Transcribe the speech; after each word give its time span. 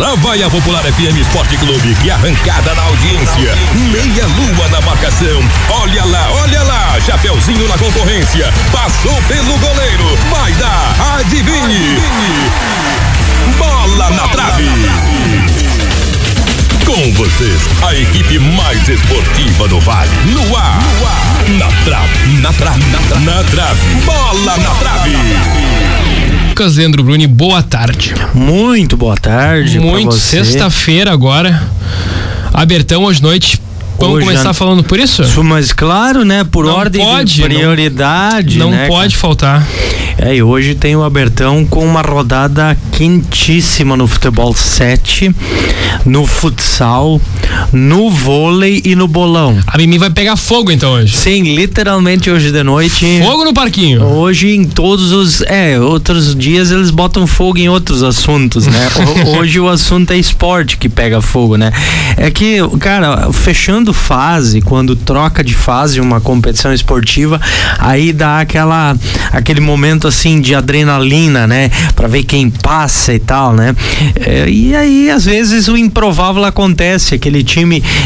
Lá 0.00 0.14
vai 0.14 0.42
a 0.42 0.48
Popular 0.48 0.82
FM 0.82 1.14
Esporte 1.20 1.58
Clube, 1.58 1.94
que 1.96 2.10
arrancada 2.10 2.74
na 2.74 2.82
audiência. 2.84 3.54
Meia 3.92 4.26
lua 4.28 4.68
na 4.70 4.80
marcação. 4.80 5.46
Olha 5.68 6.02
lá, 6.06 6.32
olha 6.42 6.62
lá. 6.62 6.98
Chapeuzinho 6.98 7.68
na 7.68 7.76
concorrência. 7.76 8.50
Passou 8.72 9.14
pelo 9.28 9.58
goleiro. 9.58 10.18
Vai 10.30 10.52
dar. 10.54 11.18
Adivinhe. 11.18 12.00
Bola 13.58 14.10
na 14.12 14.26
trave. 14.28 14.70
Com 16.86 17.12
vocês, 17.12 17.60
a 17.86 17.94
equipe 17.94 18.38
mais 18.38 18.88
esportiva 18.88 19.68
do 19.68 19.78
Vale. 19.80 20.10
No 20.32 20.56
ar. 20.56 20.78
No 20.80 21.06
ar. 21.06 21.48
Na 21.58 21.68
trave. 21.84 22.40
Na 22.40 22.52
trave. 22.54 22.84
Na 22.86 22.98
trave. 23.00 23.24
Na 23.26 23.44
trave. 23.44 23.94
Bola 24.06 24.56
na 24.56 24.70
trave. 24.76 26.09
Lucas 26.50 26.76
Leandro 26.76 27.04
Bruni, 27.04 27.28
boa 27.28 27.62
tarde. 27.62 28.12
Muito 28.34 28.96
boa 28.96 29.16
tarde. 29.16 29.78
Muito. 29.78 30.12
Sexta-feira 30.12 31.12
agora. 31.12 31.62
Abertão 32.52 33.04
hoje 33.04 33.22
noite. 33.22 33.60
Vamos 33.96 34.16
Hoje 34.16 34.26
começar 34.26 34.52
falando 34.52 34.82
por 34.82 34.98
isso? 34.98 35.22
Mas 35.44 35.72
claro, 35.72 36.24
né? 36.24 36.42
Por 36.42 36.64
não 36.64 36.74
ordem 36.74 37.04
pode, 37.04 37.34
de 37.34 37.42
prioridade. 37.42 38.58
Não, 38.58 38.70
não 38.70 38.76
né, 38.76 38.88
pode 38.88 39.14
cara? 39.14 39.20
faltar. 39.20 39.68
É, 40.18 40.34
e 40.34 40.42
hoje 40.42 40.74
tem 40.74 40.96
o 40.96 41.04
Abertão 41.04 41.64
com 41.64 41.84
uma 41.84 42.02
rodada 42.02 42.76
quentíssima 42.92 43.96
no 43.96 44.08
futebol 44.08 44.52
7, 44.52 45.34
no 46.04 46.26
futsal, 46.26 47.20
no 47.72 48.10
vôlei 48.10 48.82
e 48.84 48.94
no 48.94 49.06
bolão. 49.06 49.58
A 49.66 49.78
Mimi 49.78 49.98
vai 49.98 50.10
pegar 50.10 50.36
fogo 50.36 50.70
então 50.70 50.92
hoje. 50.92 51.16
Sim, 51.16 51.42
literalmente 51.42 52.30
hoje 52.30 52.50
de 52.50 52.62
noite. 52.62 53.20
Fogo 53.22 53.44
no 53.44 53.52
parquinho. 53.52 54.02
Hoje 54.02 54.54
em 54.54 54.64
todos 54.64 55.12
os, 55.12 55.42
é, 55.42 55.78
outros 55.78 56.34
dias 56.34 56.70
eles 56.70 56.90
botam 56.90 57.26
fogo 57.26 57.58
em 57.58 57.68
outros 57.68 58.02
assuntos, 58.02 58.66
né? 58.66 58.88
hoje 59.38 59.60
o 59.60 59.68
assunto 59.68 60.12
é 60.12 60.16
esporte 60.16 60.76
que 60.76 60.88
pega 60.88 61.20
fogo, 61.20 61.56
né? 61.56 61.72
É 62.16 62.30
que, 62.30 62.58
cara, 62.78 63.32
fechando 63.32 63.92
fase, 63.92 64.60
quando 64.60 64.96
troca 64.96 65.42
de 65.44 65.54
fase 65.54 66.00
uma 66.00 66.20
competição 66.20 66.72
esportiva, 66.72 67.40
aí 67.78 68.12
dá 68.12 68.40
aquela 68.40 68.96
aquele 69.32 69.60
momento 69.60 70.08
assim 70.08 70.40
de 70.40 70.54
adrenalina, 70.54 71.46
né? 71.46 71.70
Para 71.94 72.08
ver 72.08 72.24
quem 72.24 72.50
passa 72.50 73.14
e 73.14 73.18
tal, 73.18 73.52
né? 73.52 73.74
É, 74.16 74.48
e 74.48 74.74
aí 74.74 75.10
às 75.10 75.24
vezes 75.24 75.68
o 75.68 75.76
improvável 75.76 76.44
acontece, 76.44 77.14
aquele 77.14 77.42
time 77.42 77.59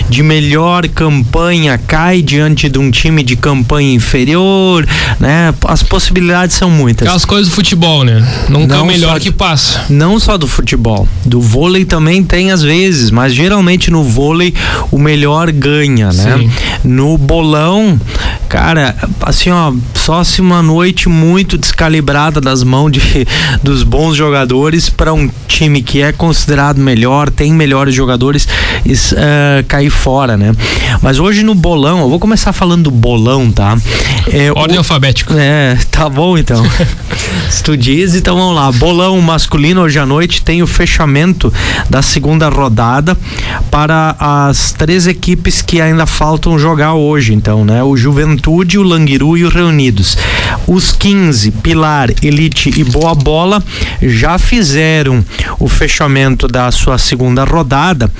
de 0.08 0.22
melhor 0.22 0.88
campanha 0.88 1.78
cai 1.78 2.22
diante 2.22 2.68
de 2.68 2.78
um 2.78 2.90
time 2.90 3.22
de 3.22 3.36
campanha 3.36 3.92
inferior, 3.94 4.86
né? 5.18 5.54
As 5.66 5.82
possibilidades 5.82 6.56
são 6.56 6.70
muitas. 6.70 7.08
As 7.08 7.24
coisas 7.24 7.48
do 7.48 7.54
futebol, 7.54 8.04
né? 8.04 8.26
Nunca 8.48 8.74
não 8.74 8.80
é 8.80 8.82
o 8.82 8.86
melhor 8.86 9.20
que 9.20 9.30
passa. 9.30 9.84
Não 9.88 10.18
só 10.18 10.36
do 10.36 10.46
futebol, 10.46 11.08
do 11.24 11.40
vôlei 11.40 11.84
também 11.84 12.22
tem 12.22 12.50
às 12.50 12.62
vezes, 12.62 13.10
mas 13.10 13.34
geralmente 13.34 13.90
no 13.90 14.02
vôlei 14.02 14.54
o 14.90 14.98
melhor 14.98 15.50
ganha, 15.50 16.12
né? 16.12 16.38
Sim. 16.38 16.50
No 16.82 17.16
bolão, 17.18 18.00
cara, 18.54 18.94
assim 19.20 19.50
ó, 19.50 19.72
só 19.94 20.22
se 20.22 20.40
uma 20.40 20.62
noite 20.62 21.08
muito 21.08 21.58
descalibrada 21.58 22.04
calibrada 22.04 22.40
das 22.40 22.62
mãos 22.62 22.92
de, 22.92 23.00
dos 23.64 23.82
bons 23.82 24.14
jogadores 24.14 24.88
para 24.88 25.12
um 25.12 25.28
time 25.48 25.82
que 25.82 26.00
é 26.00 26.12
considerado 26.12 26.78
melhor, 26.78 27.30
tem 27.30 27.52
melhores 27.52 27.92
jogadores, 27.92 28.46
uh, 28.46 29.64
cair 29.66 29.90
fora, 29.90 30.36
né? 30.36 30.52
Mas 31.02 31.18
hoje 31.18 31.42
no 31.42 31.54
bolão, 31.54 32.00
eu 32.00 32.08
vou 32.08 32.20
começar 32.20 32.52
falando 32.52 32.84
do 32.84 32.90
bolão, 32.92 33.50
tá? 33.50 33.76
É, 34.30 34.52
Ordem 34.52 34.78
alfabética. 34.78 35.34
É, 35.36 35.76
tá 35.90 36.08
bom 36.08 36.38
então. 36.38 36.64
Se 37.50 37.62
tu 37.62 37.76
diz, 37.76 38.14
então 38.14 38.36
vamos 38.36 38.54
lá. 38.54 38.70
Bolão 38.72 39.20
masculino 39.20 39.82
hoje 39.82 39.98
à 39.98 40.06
noite 40.06 40.42
tem 40.42 40.62
o 40.62 40.66
fechamento 40.66 41.52
da 41.90 42.02
segunda 42.02 42.48
rodada 42.48 43.16
para 43.70 44.14
as 44.18 44.72
três 44.72 45.06
equipes 45.06 45.60
que 45.60 45.80
ainda 45.80 46.06
faltam 46.06 46.58
jogar 46.58 46.94
hoje, 46.94 47.34
então, 47.34 47.64
né? 47.64 47.82
O 47.82 47.96
Juventude, 47.96 48.43
o 48.78 48.82
Languiru 48.82 49.36
e 49.36 49.44
o 49.44 49.48
Reunidos. 49.48 50.16
Os 50.66 50.92
15, 50.92 51.50
Pilar 51.50 51.84
Pilar, 51.84 52.08
Elite 52.22 52.72
e 52.76 52.84
Boa 52.84 53.14
Bola 53.14 53.62
já 54.00 54.38
fizeram 54.38 55.24
o 55.58 55.68
fechamento 55.68 56.48
da 56.48 56.70
sua 56.70 56.98
segunda 56.98 57.44
rodada 57.44 58.10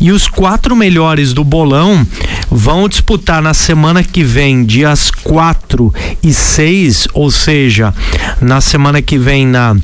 e 0.00 0.10
os 0.10 0.26
quatro 0.26 0.74
melhores 0.74 1.32
do 1.32 1.44
bolão 1.44 2.06
vão 2.50 2.88
disputar 2.88 3.40
na 3.40 3.54
semana 3.54 4.02
que 4.02 4.24
vem, 4.24 4.64
dias 4.64 5.10
4 5.10 5.94
e 6.22 6.32
6, 6.34 7.08
ou 7.14 7.30
seja, 7.30 7.94
na 8.40 8.60
semana 8.60 9.00
que 9.00 9.18
vem 9.18 9.46
na 9.46 9.76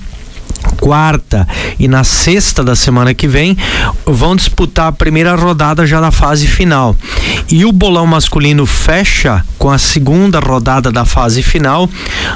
quarta 0.76 1.46
e 1.78 1.88
na 1.88 2.04
sexta 2.04 2.62
da 2.62 2.76
semana 2.76 3.14
que 3.14 3.28
vem 3.28 3.56
vão 4.06 4.36
disputar 4.36 4.88
a 4.88 4.92
primeira 4.92 5.34
rodada 5.34 5.86
já 5.86 6.00
da 6.00 6.10
fase 6.10 6.46
final. 6.46 6.96
E 7.50 7.64
o 7.64 7.72
bolão 7.72 8.06
masculino 8.06 8.66
fecha 8.66 9.44
com 9.58 9.70
a 9.70 9.78
segunda 9.78 10.38
rodada 10.38 10.90
da 10.90 11.04
fase 11.04 11.42
final 11.42 11.88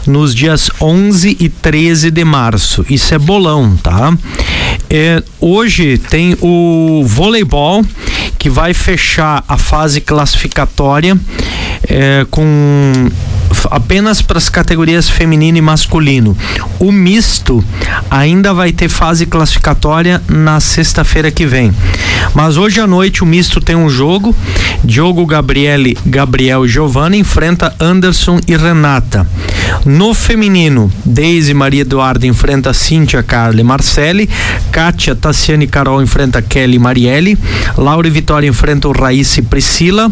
nos 0.06 0.34
dias 0.34 0.71
11 0.81 1.37
e 1.38 1.48
13 1.48 2.10
de 2.10 2.25
março. 2.25 2.84
Isso 2.88 3.15
é 3.15 3.19
bolão, 3.19 3.76
tá? 3.76 4.12
É, 4.88 5.22
hoje 5.41 5.98
tem 5.98 6.37
o 6.41 7.04
voleibol 7.06 7.84
que 8.38 8.50
vai 8.50 8.75
fechar 8.75 9.44
a 9.47 9.56
fase 9.56 10.00
classificatória 10.00 11.16
é, 11.88 12.26
com 12.31 13.09
apenas 13.70 14.22
para 14.22 14.38
as 14.38 14.48
categorias 14.48 15.08
feminino 15.08 15.58
e 15.58 15.62
masculino. 15.62 16.36
O 16.78 16.90
misto 16.90 17.64
ainda 18.10 18.52
vai 18.52 18.72
ter 18.72 18.88
fase 18.88 19.26
classificatória 19.26 20.22
na 20.28 20.60
sexta-feira 20.60 21.30
que 21.30 21.46
vem. 21.46 21.72
Mas 22.34 22.56
hoje 22.56 22.80
à 22.80 22.86
noite 22.86 23.22
o 23.22 23.26
misto 23.26 23.60
tem 23.60 23.76
um 23.76 23.88
jogo. 23.88 24.34
Diogo 24.84 25.24
Gabriele, 25.26 25.96
Gabriel 26.04 26.66
Giovanni 26.66 27.18
enfrenta 27.18 27.74
Anderson 27.78 28.40
e 28.46 28.56
Renata. 28.56 29.26
No 29.84 30.14
feminino, 30.14 30.90
Deise 31.04 31.54
Maria 31.54 31.82
Eduarda 31.82 32.26
enfrenta 32.26 32.72
Cíntia 32.72 33.22
Carla 33.22 33.60
e 33.60 33.64
Marcele. 33.64 34.28
Kátia, 34.70 35.14
Tassiane 35.14 35.64
e 35.64 35.68
Carol 35.68 36.02
enfrenta 36.02 36.40
Kelly 36.42 36.76
e 36.76 36.78
Marielle. 36.78 37.38
Laura 37.76 38.06
e 38.06 38.10
Vitória 38.10 38.48
enfrentam 38.48 38.92
Raíssa 38.92 39.40
e 39.40 39.42
Priscila. 39.42 40.10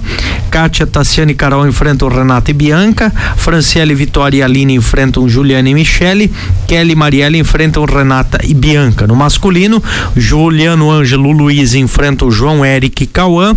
Kátia, 0.50 0.86
Tassiane 0.86 1.32
e 1.32 1.34
Carol 1.34 1.66
enfrentam 1.66 2.08
Renata 2.08 2.50
e 2.50 2.54
Bianca. 2.54 3.12
Franciele, 3.40 3.94
Vitória 3.94 4.38
e 4.38 4.42
Aline 4.42 4.74
enfrentam 4.74 5.28
Juliana 5.28 5.68
e 5.70 5.74
Michele. 5.74 6.30
Kelly 6.68 6.92
e 6.92 6.94
Marielle 6.94 7.38
enfrentam 7.38 7.84
Renata 7.86 8.38
e 8.44 8.52
Bianca. 8.52 9.06
No 9.06 9.16
masculino, 9.16 9.82
Juliano 10.14 10.90
Ângelo 10.90 11.32
Luiz 11.32 11.74
enfrentam 11.74 12.30
João 12.30 12.64
Eric 12.64 13.04
e 13.04 13.06
Cauã. 13.06 13.54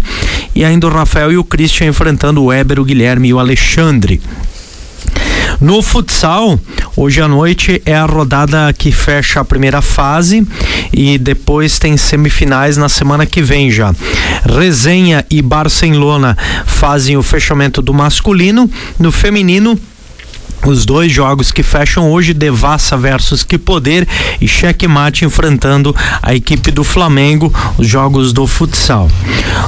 E 0.55 0.63
ainda 0.63 0.87
o 0.87 0.89
Rafael 0.89 1.33
e 1.33 1.37
o 1.37 1.43
Christian 1.43 1.87
enfrentando 1.87 2.41
o 2.41 2.45
Weber, 2.45 2.79
o 2.79 2.85
Guilherme 2.85 3.27
e 3.27 3.33
o 3.33 3.39
Alexandre. 3.39 4.21
No 5.63 5.81
futsal, 5.81 6.59
hoje 6.93 7.21
à 7.21 7.27
noite 7.29 7.81
é 7.85 7.95
a 7.95 8.05
rodada 8.05 8.73
que 8.73 8.91
fecha 8.91 9.39
a 9.39 9.45
primeira 9.45 9.81
fase 9.81 10.45
e 10.91 11.17
depois 11.17 11.79
tem 11.79 11.95
semifinais 11.95 12.75
na 12.75 12.89
semana 12.89 13.25
que 13.25 13.41
vem 13.41 13.71
já. 13.71 13.95
Resenha 14.45 15.25
e 15.31 15.41
Barcelona 15.41 16.37
fazem 16.65 17.15
o 17.15 17.23
fechamento 17.23 17.81
do 17.81 17.93
masculino. 17.93 18.69
No 18.99 19.09
feminino, 19.09 19.79
os 20.65 20.85
dois 20.85 21.11
jogos 21.11 21.51
que 21.51 21.63
fecham 21.63 22.11
hoje, 22.11 22.33
Devassa 22.33 22.97
versus 22.97 23.43
Que 23.43 23.57
Poder 23.57 24.07
e 24.39 24.47
Checkmate 24.47 25.25
enfrentando 25.25 25.95
a 26.21 26.33
equipe 26.33 26.71
do 26.71 26.83
Flamengo, 26.83 27.53
os 27.77 27.87
jogos 27.87 28.31
do 28.31 28.47
futsal. 28.47 29.09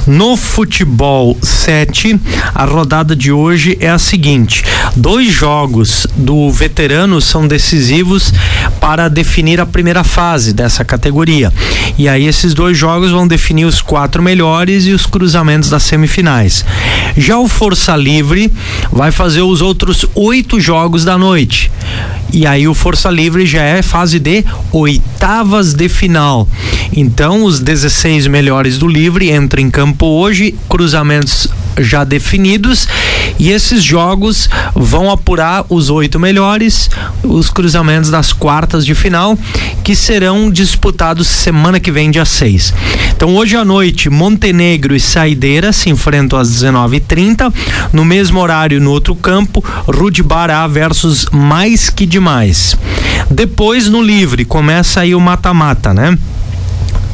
No 0.06 0.36
futebol 0.36 1.36
7, 1.42 2.18
a 2.54 2.64
rodada 2.64 3.14
de 3.14 3.30
hoje 3.30 3.76
é 3.80 3.90
a 3.90 3.98
seguinte: 3.98 4.64
dois 4.96 5.32
jogos 5.32 6.06
do 6.16 6.50
veterano 6.50 7.20
são 7.20 7.46
decisivos 7.46 8.32
para 8.80 9.08
definir 9.08 9.60
a 9.60 9.66
primeira 9.66 10.02
fase 10.02 10.52
dessa 10.52 10.84
categoria. 10.84 11.52
E 11.98 12.08
aí 12.08 12.26
esses 12.26 12.54
dois 12.54 12.76
jogos 12.76 13.10
vão 13.10 13.26
definir 13.26 13.64
os 13.64 13.80
quatro 13.80 14.22
melhores 14.22 14.86
e 14.86 14.92
os 14.92 15.06
cruzamentos 15.06 15.70
das 15.70 15.82
semifinais. 15.82 16.64
Já 17.16 17.38
o 17.38 17.48
Força 17.48 17.96
Livre 17.96 18.52
vai 18.92 19.10
fazer 19.10 19.42
os 19.42 19.60
outros 19.60 20.06
oito 20.14 20.60
jogos 20.60 20.85
jogos 20.86 21.04
da 21.04 21.18
noite. 21.18 21.68
E 22.32 22.46
aí 22.46 22.68
o 22.68 22.74
Força 22.74 23.10
Livre 23.10 23.44
já 23.44 23.62
é 23.62 23.82
fase 23.82 24.20
de 24.20 24.44
oitavas 24.70 25.74
de 25.74 25.88
final. 25.88 26.48
Então 26.92 27.42
os 27.42 27.58
16 27.58 28.28
melhores 28.28 28.78
do 28.78 28.86
Livre 28.86 29.32
entram 29.32 29.60
em 29.60 29.68
campo 29.68 30.06
hoje, 30.06 30.54
cruzamentos 30.68 31.48
já 31.78 32.04
definidos 32.04 32.88
e 33.38 33.50
esses 33.50 33.82
jogos 33.82 34.48
vão 34.74 35.10
apurar 35.10 35.64
os 35.68 35.90
oito 35.90 36.18
melhores, 36.18 36.90
os 37.22 37.50
cruzamentos 37.50 38.10
das 38.10 38.32
quartas 38.32 38.84
de 38.84 38.94
final, 38.94 39.38
que 39.84 39.94
serão 39.94 40.50
disputados 40.50 41.26
semana 41.26 41.78
que 41.78 41.90
vem, 41.90 42.10
dia 42.10 42.24
6. 42.24 42.72
Então 43.14 43.34
hoje 43.36 43.56
à 43.56 43.64
noite, 43.64 44.08
Montenegro 44.08 44.94
e 44.94 45.00
Saideira 45.00 45.72
se 45.72 45.90
enfrentam 45.90 46.38
às 46.38 46.50
19h30. 46.50 47.52
No 47.92 48.04
mesmo 48.04 48.40
horário, 48.40 48.80
no 48.80 48.90
outro 48.90 49.14
campo, 49.14 49.64
Rude 49.86 50.22
Bará 50.22 50.66
versus 50.66 51.26
Mais 51.30 51.90
Que 51.90 52.06
Demais. 52.06 52.76
Depois, 53.30 53.88
no 53.88 54.02
livre, 54.02 54.44
começa 54.44 55.00
aí 55.00 55.14
o 55.14 55.20
mata-mata, 55.20 55.92
né? 55.92 56.16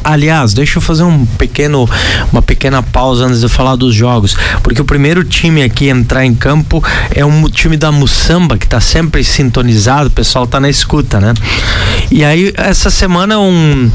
Aliás, 0.03 0.53
deixa 0.53 0.77
eu 0.77 0.81
fazer 0.81 1.03
um 1.03 1.25
pequeno, 1.25 1.89
uma 2.31 2.41
pequena 2.41 2.83
pausa 2.83 3.25
antes 3.25 3.41
de 3.41 3.47
falar 3.47 3.75
dos 3.75 3.95
jogos, 3.95 4.35
porque 4.61 4.81
o 4.81 4.85
primeiro 4.85 5.23
time 5.23 5.63
aqui 5.63 5.89
a 5.89 5.95
entrar 5.95 6.25
em 6.25 6.35
campo 6.35 6.83
é 7.11 7.23
um 7.23 7.49
time 7.49 7.77
da 7.77 7.91
Mussamba 7.91 8.57
que 8.57 8.65
está 8.65 8.81
sempre 8.81 9.23
sintonizado, 9.23 10.09
o 10.09 10.11
pessoal 10.11 10.45
está 10.45 10.59
na 10.59 10.69
escuta, 10.69 11.19
né? 11.19 11.33
E 12.11 12.23
aí 12.23 12.53
essa 12.55 12.89
semana 12.89 13.39
um, 13.39 13.89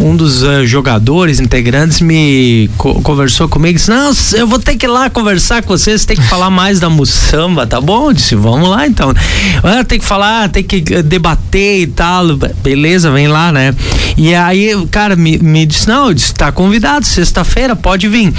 um 0.00 0.16
dos 0.16 0.42
uh, 0.42 0.66
jogadores 0.66 1.40
integrantes 1.40 2.00
me 2.00 2.68
co 2.76 3.00
conversou 3.02 3.48
comigo 3.48 3.72
e 3.72 3.74
disse: 3.76 3.90
"Não, 3.90 4.12
eu 4.34 4.46
vou 4.46 4.58
ter 4.58 4.76
que 4.76 4.86
ir 4.86 4.88
lá 4.88 5.08
conversar 5.08 5.62
com 5.62 5.76
vocês, 5.76 6.04
tem 6.04 6.16
que 6.16 6.22
falar 6.24 6.50
mais 6.50 6.80
da 6.80 6.90
Mussamba, 6.90 7.66
tá 7.66 7.80
bom?" 7.80 8.10
Eu 8.10 8.12
disse: 8.12 8.34
"Vamos 8.34 8.68
lá 8.68 8.86
então. 8.86 9.12
Ah, 9.62 9.84
tem 9.84 9.98
que 9.98 10.04
falar, 10.04 10.48
tem 10.48 10.62
que 10.62 10.80
debater 11.02 11.82
e 11.82 11.86
tal. 11.86 12.36
Beleza, 12.62 13.10
vem 13.10 13.28
lá, 13.28 13.52
né? 13.52 13.74
E 14.16 14.34
aí, 14.34 14.70
cara, 14.90 15.16
me 15.16 15.38
me 15.52 15.66
disse: 15.66 15.86
Não, 15.86 16.10
está 16.10 16.50
convidado, 16.50 17.04
sexta-feira, 17.04 17.76
pode 17.76 18.08
vir. 18.08 18.32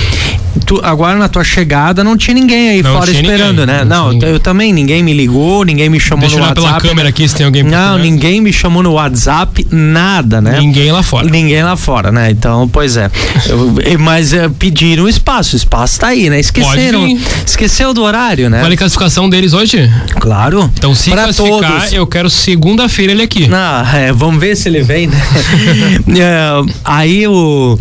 Tu, 0.65 0.79
agora 0.83 1.17
na 1.17 1.27
tua 1.27 1.43
chegada 1.43 2.03
não 2.03 2.15
tinha 2.15 2.33
ninguém 2.33 2.69
aí 2.69 2.83
não 2.83 2.93
fora 2.93 3.11
esperando, 3.11 3.61
ninguém, 3.61 3.77
né? 3.77 3.83
Não, 3.83 4.13
não 4.13 4.27
eu 4.27 4.39
também, 4.39 4.71
ninguém 4.71 5.01
me 5.01 5.13
ligou, 5.13 5.65
ninguém 5.65 5.89
me 5.89 5.99
chamou 5.99 6.21
Deixa 6.21 6.37
no 6.37 6.43
WhatsApp. 6.43 6.61
pela 6.61 6.79
câmera 6.79 7.09
aqui 7.09 7.27
se 7.27 7.35
tem 7.35 7.45
alguém 7.45 7.63
Não, 7.63 7.97
ninguém 7.97 8.39
me 8.39 8.53
chamou 8.53 8.83
no 8.83 8.93
WhatsApp, 8.93 9.65
nada, 9.71 10.41
né? 10.41 10.59
Ninguém 10.59 10.91
lá 10.91 11.01
fora. 11.01 11.27
Ninguém 11.27 11.63
lá 11.63 11.75
fora, 11.75 12.11
né? 12.11 12.29
Então, 12.29 12.67
pois 12.67 12.97
é. 12.97 13.09
Eu, 13.47 13.99
mas 13.99 14.31
uh, 14.33 14.49
pediram 14.57 15.07
espaço, 15.07 15.55
o 15.55 15.57
espaço 15.57 15.99
tá 15.99 16.07
aí, 16.07 16.29
né? 16.29 16.39
Esqueceram. 16.39 17.07
Esqueceu 17.45 17.93
do 17.93 18.03
horário, 18.03 18.49
né? 18.49 18.59
Qual 18.59 18.71
é 18.71 18.73
a 18.73 18.77
classificação 18.77 19.29
deles 19.29 19.53
hoje? 19.53 19.91
Claro. 20.19 20.69
Então, 20.77 20.93
se 20.93 21.09
pra 21.09 21.23
classificar, 21.23 21.79
todos. 21.79 21.93
eu 21.93 22.05
quero 22.05 22.29
segunda-feira 22.29 23.11
ele 23.11 23.23
aqui. 23.23 23.47
Não, 23.47 23.87
é, 23.93 24.11
vamos 24.11 24.39
ver 24.39 24.55
se 24.55 24.69
ele 24.69 24.81
vem, 24.81 25.07
né? 25.07 25.17
é, 26.19 26.71
aí 26.83 27.27
o, 27.27 27.79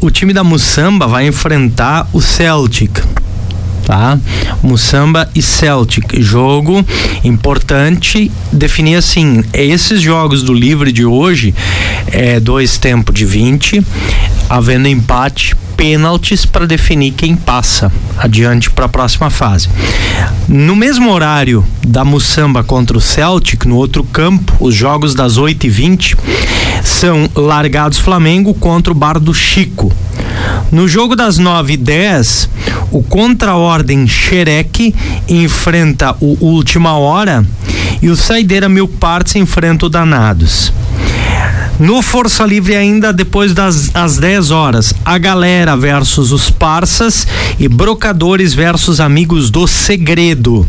o 0.00 0.10
time 0.10 0.32
da 0.32 0.42
Mussamba 0.42 1.06
vai 1.06 1.26
enfrentar 1.26 2.07
o 2.12 2.20
Celtic 2.20 3.00
tá? 3.88 4.18
Mussamba 4.62 5.30
e 5.34 5.40
Celtic, 5.40 6.20
jogo 6.20 6.84
importante, 7.24 8.30
definir 8.52 8.96
assim, 8.96 9.42
esses 9.54 10.02
jogos 10.02 10.42
do 10.42 10.52
livre 10.52 10.92
de 10.92 11.06
hoje 11.06 11.54
é 12.08 12.38
dois 12.38 12.76
tempos 12.76 13.14
de 13.14 13.24
20, 13.24 13.82
havendo 14.50 14.88
empate, 14.88 15.56
pênaltis 15.74 16.44
para 16.44 16.66
definir 16.66 17.12
quem 17.12 17.34
passa 17.34 17.90
adiante 18.18 18.68
para 18.68 18.84
a 18.84 18.88
próxima 18.90 19.30
fase. 19.30 19.70
No 20.46 20.76
mesmo 20.76 21.10
horário 21.10 21.64
da 21.86 22.04
Mussamba 22.04 22.62
contra 22.62 22.98
o 22.98 23.00
Celtic, 23.00 23.64
no 23.64 23.76
outro 23.76 24.04
campo, 24.04 24.54
os 24.60 24.74
jogos 24.74 25.14
das 25.14 25.38
8h20 25.38 26.14
são 26.84 27.30
Largados 27.34 27.98
Flamengo 27.98 28.52
contra 28.52 28.92
o 28.92 28.96
Bar 28.96 29.18
do 29.18 29.32
Chico. 29.32 29.90
No 30.70 30.86
jogo 30.86 31.16
das 31.16 31.38
9 31.38 31.72
e 31.72 31.76
10, 31.78 32.50
o 32.92 33.02
Contra-Ordem 33.02 34.06
Xereque 34.06 34.94
enfrenta 35.26 36.14
o 36.20 36.36
Última 36.44 36.92
Hora 36.92 37.44
e 38.02 38.10
o 38.10 38.16
Saideira 38.16 38.68
Mil 38.68 38.86
Partes 38.86 39.34
enfrenta 39.36 39.86
o 39.86 39.88
Danados. 39.88 40.70
No 41.80 42.02
Força 42.02 42.44
Livre 42.44 42.74
ainda 42.76 43.12
depois 43.12 43.54
das 43.54 43.90
às 43.94 44.18
10 44.18 44.50
horas, 44.50 44.92
a 45.04 45.16
galera 45.16 45.74
versus 45.76 46.32
os 46.32 46.50
parças 46.50 47.26
e 47.58 47.66
brocadores 47.66 48.52
versus 48.52 49.00
amigos 49.00 49.50
do 49.50 49.66
segredo. 49.66 50.66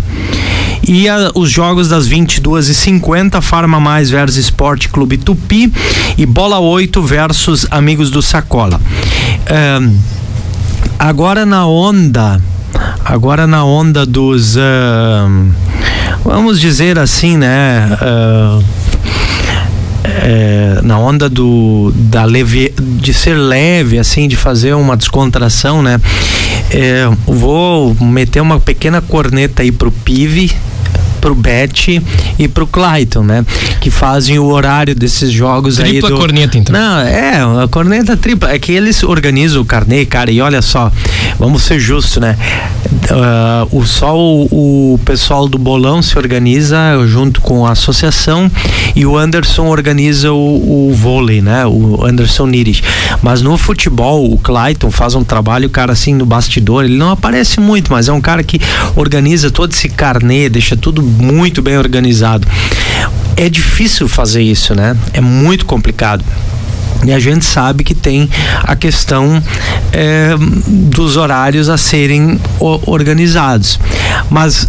E 0.88 1.08
a, 1.08 1.32
os 1.36 1.50
jogos 1.50 1.90
das 1.90 2.08
22 2.08 2.70
e 2.70 2.76
50 2.76 3.42
Farma 3.42 3.80
Mais 3.80 4.10
versus 4.10 4.38
Esporte 4.38 4.90
Clube 4.90 5.18
Tupi 5.18 5.72
e 6.18 6.26
Bola 6.26 6.60
8 6.60 7.02
versus 7.02 7.68
Amigos 7.70 8.10
do 8.10 8.22
Sacola. 8.22 8.80
Agora 10.98 11.46
na 11.46 11.66
onda, 11.66 12.42
agora 13.06 13.48
na 13.48 13.64
onda 13.64 14.06
dos, 14.06 14.58
vamos 16.24 16.60
dizer 16.60 17.00
assim, 17.00 17.38
né? 17.38 17.98
Uh, 18.02 18.64
é, 20.04 20.80
na 20.84 21.00
onda 21.00 21.30
do 21.30 21.94
da 21.96 22.24
leve 22.26 22.74
de 22.78 23.14
ser 23.14 23.36
leve 23.36 23.98
assim 24.00 24.28
de 24.28 24.36
fazer 24.36 24.74
uma 24.74 24.98
descontração 24.98 25.82
né 25.82 26.00
é, 26.72 27.10
vou 27.26 27.96
meter 28.02 28.42
uma 28.42 28.60
pequena 28.60 29.02
corneta 29.02 29.62
aí 29.62 29.72
pro 29.72 29.92
Pive 29.92 30.52
pro 31.20 31.36
Bet 31.36 32.02
e 32.38 32.48
pro 32.48 32.66
Clayton, 32.68 33.24
né? 33.24 33.46
Que 33.80 33.90
fazem 33.90 34.40
o 34.40 34.46
horário 34.46 34.96
desses 34.96 35.32
jogos 35.32 35.76
tripla 35.76 35.92
aí. 35.92 36.00
Tripla 36.00 36.10
do... 36.10 36.18
corneta, 36.18 36.58
então. 36.58 36.74
Não, 36.74 37.00
é, 37.00 37.64
a 37.64 37.68
corneta 37.68 38.18
tripla. 38.18 38.52
É 38.52 38.60
que 38.60 38.72
eles 38.72 39.04
organizam 39.04 39.62
o 39.62 39.66
carnê, 39.66 40.06
cara, 40.06 40.32
e 40.32 40.42
olha 40.42 40.62
só, 40.62 40.92
vamos 41.38 41.64
ser 41.64 41.80
justos, 41.80 42.18
né? 42.18 42.38
Uh, 43.12 43.78
o, 43.78 43.86
só 43.86 44.18
o, 44.18 44.94
o, 44.94 45.00
pessoal 45.06 45.48
do 45.48 45.58
bolão 45.58 46.02
se 46.02 46.18
organiza 46.18 46.78
junto 47.08 47.42
com 47.42 47.66
a 47.66 47.72
associação 47.72 48.50
e 48.96 49.06
o 49.06 49.18
Anderson 49.18 49.68
organiza 49.68 50.32
o, 50.32 50.90
o 50.90 50.94
vôlei, 50.94 51.42
né? 51.42 51.66
O 51.66 52.04
Anderson 52.06 52.46
Nires. 52.46 52.82
Mas 53.22 53.42
no 53.42 53.58
futebol, 53.58 54.32
o 54.32 54.38
Clayton 54.38 54.92
faz 54.92 55.16
um 55.16 55.24
trabalho, 55.24 55.70
cara, 55.70 55.94
assim, 55.94 56.14
no 56.14 56.26
bastidor. 56.26 56.86
Ele 56.86 56.98
não 56.98 57.12
aparece 57.12 57.60
muito, 57.60 57.92
mas 57.92 58.08
é 58.08 58.14
um 58.14 58.22
cara 58.22 58.44
que 58.44 58.60
organiza 58.96 59.52
todo 59.52 59.72
esse 59.72 59.90
carnê, 59.90 60.50
deixa 60.50 60.76
tudo 60.76 61.02
muito 61.10 61.62
bem 61.62 61.78
organizado. 61.78 62.48
É 63.36 63.50
difícil 63.50 64.08
fazer 64.08 64.42
isso, 64.42 64.76
né? 64.76 64.96
É 65.14 65.22
muito 65.22 65.66
complicado. 65.66 66.24
E 67.06 67.14
a 67.14 67.20
gente 67.20 67.46
sabe 67.46 67.84
que 67.84 67.96
tem 67.96 68.30
a 68.64 68.76
questão 68.76 69.42
é, 69.94 70.36
dos 70.68 71.16
horários 71.16 71.70
a 71.70 71.78
serem 71.78 72.40
organizados. 72.60 73.80
Mas 74.30 74.68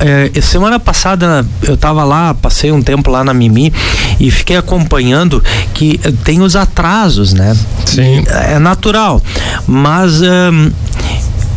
é, 0.00 0.40
semana 0.40 0.80
passada 0.80 1.44
eu 1.62 1.74
estava 1.74 2.02
lá, 2.04 2.32
passei 2.34 2.72
um 2.72 2.82
tempo 2.82 3.10
lá 3.10 3.22
na 3.22 3.34
Mimi 3.34 3.72
e 4.18 4.30
fiquei 4.30 4.56
acompanhando 4.56 5.42
que 5.74 5.98
tem 6.24 6.40
os 6.40 6.56
atrasos, 6.56 7.34
né? 7.34 7.54
Sim. 7.84 8.24
É 8.26 8.58
natural. 8.58 9.22
Mas 9.66 10.20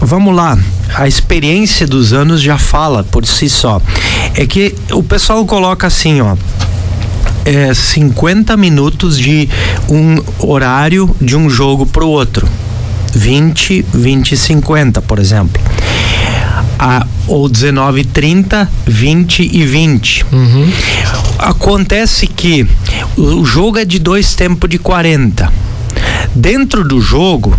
vamos 0.02 0.36
lá, 0.36 0.58
a 0.96 1.08
experiência 1.08 1.88
dos 1.88 2.14
anos 2.14 2.42
já 2.42 2.58
fala 2.58 3.04
por 3.04 3.26
si 3.26 3.50
só. 3.50 3.82
É 4.36 4.46
que 4.46 4.76
o 4.92 5.04
pessoal 5.04 5.46
coloca 5.46 5.88
assim, 5.88 6.22
ó. 6.22 6.36
É 7.46 7.74
50 7.74 8.56
minutos 8.58 9.18
de 9.18 9.50
um 9.90 10.22
horário 10.40 11.16
de 11.22 11.36
um 11.36 11.50
jogo 11.50 11.86
para 11.86 12.04
o 12.04 12.10
outro. 12.10 12.48
20, 13.14 13.86
20 13.94 14.32
e 14.34 14.38
50, 14.38 15.02
por 15.02 15.20
exemplo. 15.20 15.62
A, 16.78 17.06
ou 17.28 17.50
19 17.50 18.04
30, 18.06 18.70
20 18.86 19.50
e 19.52 19.66
20. 19.66 20.26
Uhum. 20.32 20.72
Acontece 21.38 22.28
que 22.28 22.68
o 23.18 23.44
jogo 23.46 23.80
é 23.80 23.86
de 23.86 24.00
dois 24.00 24.36
tempos 24.36 24.70
de 24.70 24.78
40. 24.78 25.52
Dentro 26.36 26.88
do 26.88 27.02
jogo, 27.02 27.58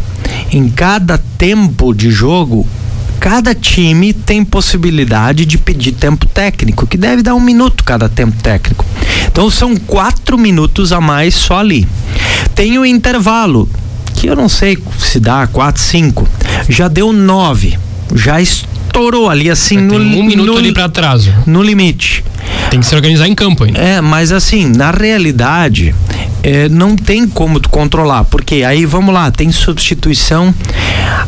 em 0.52 0.68
cada 0.68 1.18
tempo 1.36 1.92
de 1.94 2.10
jogo, 2.10 2.66
cada 3.20 3.54
time 3.54 4.14
tem 4.14 4.42
possibilidade 4.42 5.44
de 5.44 5.58
pedir 5.58 5.92
tempo 5.92 6.26
técnico, 6.26 6.86
que 6.86 6.96
deve 6.96 7.22
dar 7.22 7.34
um 7.34 7.40
minuto 7.40 7.84
cada 7.84 8.08
tempo 8.08 8.42
técnico. 8.42 8.84
Então 9.26 9.50
são 9.50 9.76
quatro 9.76 10.38
minutos 10.38 10.90
a 10.90 11.02
mais 11.02 11.34
só 11.34 11.58
ali. 11.58 11.86
Tem 12.54 12.78
o 12.78 12.86
intervalo, 12.86 13.68
que 14.14 14.26
eu 14.26 14.34
não 14.34 14.48
sei 14.48 14.78
se 14.98 15.20
dá 15.20 15.46
quatro, 15.46 15.82
cinco. 15.82 16.26
Já 16.66 16.88
deu 16.88 17.12
nove. 17.12 17.78
Já 18.14 18.40
estourou 18.40 19.28
ali 19.28 19.50
assim 19.50 19.76
no 19.76 19.96
um 19.96 20.24
minuto 20.24 20.52
no, 20.52 20.56
ali 20.56 20.72
para 20.72 20.86
atraso. 20.86 21.30
No 21.46 21.62
limite. 21.62 22.24
Tem 22.70 22.80
que 22.80 22.86
se 22.86 22.94
organizar 22.94 23.28
em 23.28 23.34
campo 23.34 23.64
ainda. 23.64 23.78
É, 23.78 24.00
mas 24.00 24.32
assim, 24.32 24.66
na 24.66 24.90
realidade, 24.90 25.94
é, 26.42 26.70
não 26.70 26.96
tem 26.96 27.28
como 27.28 27.60
tu 27.60 27.68
controlar, 27.68 28.24
porque 28.24 28.64
aí 28.64 28.86
vamos 28.86 29.12
lá, 29.12 29.30
tem 29.30 29.52
substituição, 29.52 30.54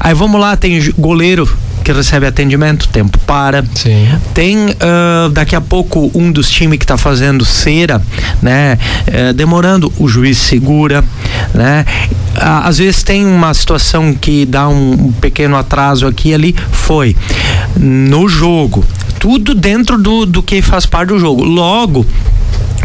aí 0.01 0.15
vamos 0.15 0.41
lá, 0.41 0.57
tem 0.57 0.81
goleiro 0.97 1.49
que 1.83 1.93
recebe 1.93 2.27
atendimento, 2.27 2.89
tempo 2.89 3.19
para. 3.21 3.65
Sim. 3.75 4.09
Tem 4.33 4.71
uh, 4.71 5.29
daqui 5.31 5.57
a 5.57 5.61
pouco 5.61 6.11
um 6.15 6.31
dos 6.31 6.49
times 6.49 6.79
que 6.79 6.85
está 6.85 6.97
fazendo 6.97 7.45
cera, 7.45 8.01
né? 8.41 8.79
Uh, 9.07 9.33
demorando, 9.33 9.93
o 9.99 10.09
juiz 10.09 10.39
segura, 10.39 11.05
né? 11.55 11.85
Às 12.35 12.79
vezes 12.79 13.03
tem 13.03 13.27
uma 13.27 13.53
situação 13.53 14.15
que 14.15 14.47
dá 14.47 14.69
um, 14.69 14.93
um 14.93 15.13
pequeno 15.13 15.57
atraso 15.57 16.07
aqui 16.07 16.31
e 16.31 16.35
ali, 16.35 16.57
foi. 16.71 17.17
No 17.77 18.29
jogo, 18.29 18.85
tudo 19.19 19.55
dentro 19.55 19.99
do, 19.99 20.27
do 20.27 20.43
que 20.43 20.63
faz 20.63 20.87
parte 20.87 21.11
do 21.11 21.19
jogo. 21.19 21.45
Logo, 21.45 22.07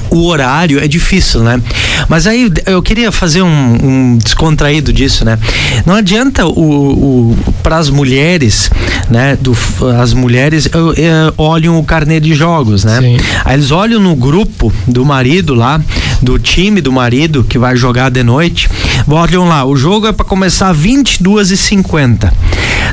o 0.10 0.26
horário 0.28 0.80
é 0.80 0.88
difícil, 0.88 1.42
né? 1.42 1.62
Mas 2.08 2.28
aí 2.28 2.52
eu 2.66 2.82
queria 2.82 3.12
fazer 3.12 3.42
um, 3.42 3.78
um 3.84 4.18
descontraído 4.18 4.94
disso, 4.94 5.26
né? 5.26 5.38
Não 5.86 5.96
adianta 5.96 6.46
o, 6.46 6.52
o 6.52 7.38
para 7.62 7.78
as 7.78 7.90
mulheres, 7.90 8.70
né? 9.10 9.38
Do, 9.40 9.56
as 10.00 10.14
mulheres 10.14 10.70
eu, 10.74 10.94
eu, 10.94 11.34
olham 11.38 11.80
o 11.80 11.84
carnê 11.84 12.20
de 12.20 12.34
jogos, 12.34 12.84
né? 12.84 13.00
Sim. 13.02 13.18
Aí 13.44 13.56
eles 13.56 13.72
olham 13.72 14.00
no 14.00 14.16
grupo 14.16 14.72
do 14.88 15.06
marido 15.06 15.54
lá, 15.54 15.82
do 16.22 16.40
time 16.40 16.82
do 16.82 16.92
marido 16.92 17.44
que 17.44 17.58
vai 17.58 17.76
jogar 17.76 18.10
de 18.10 18.24
noite, 18.24 18.70
olham 19.08 19.48
lá, 19.48 19.66
o 19.66 19.76
jogo 19.76 20.08
é 20.08 20.12
para 20.12 20.26
começar 20.26 20.72
22 20.72 21.52
e 21.52 21.58
50 21.58 22.34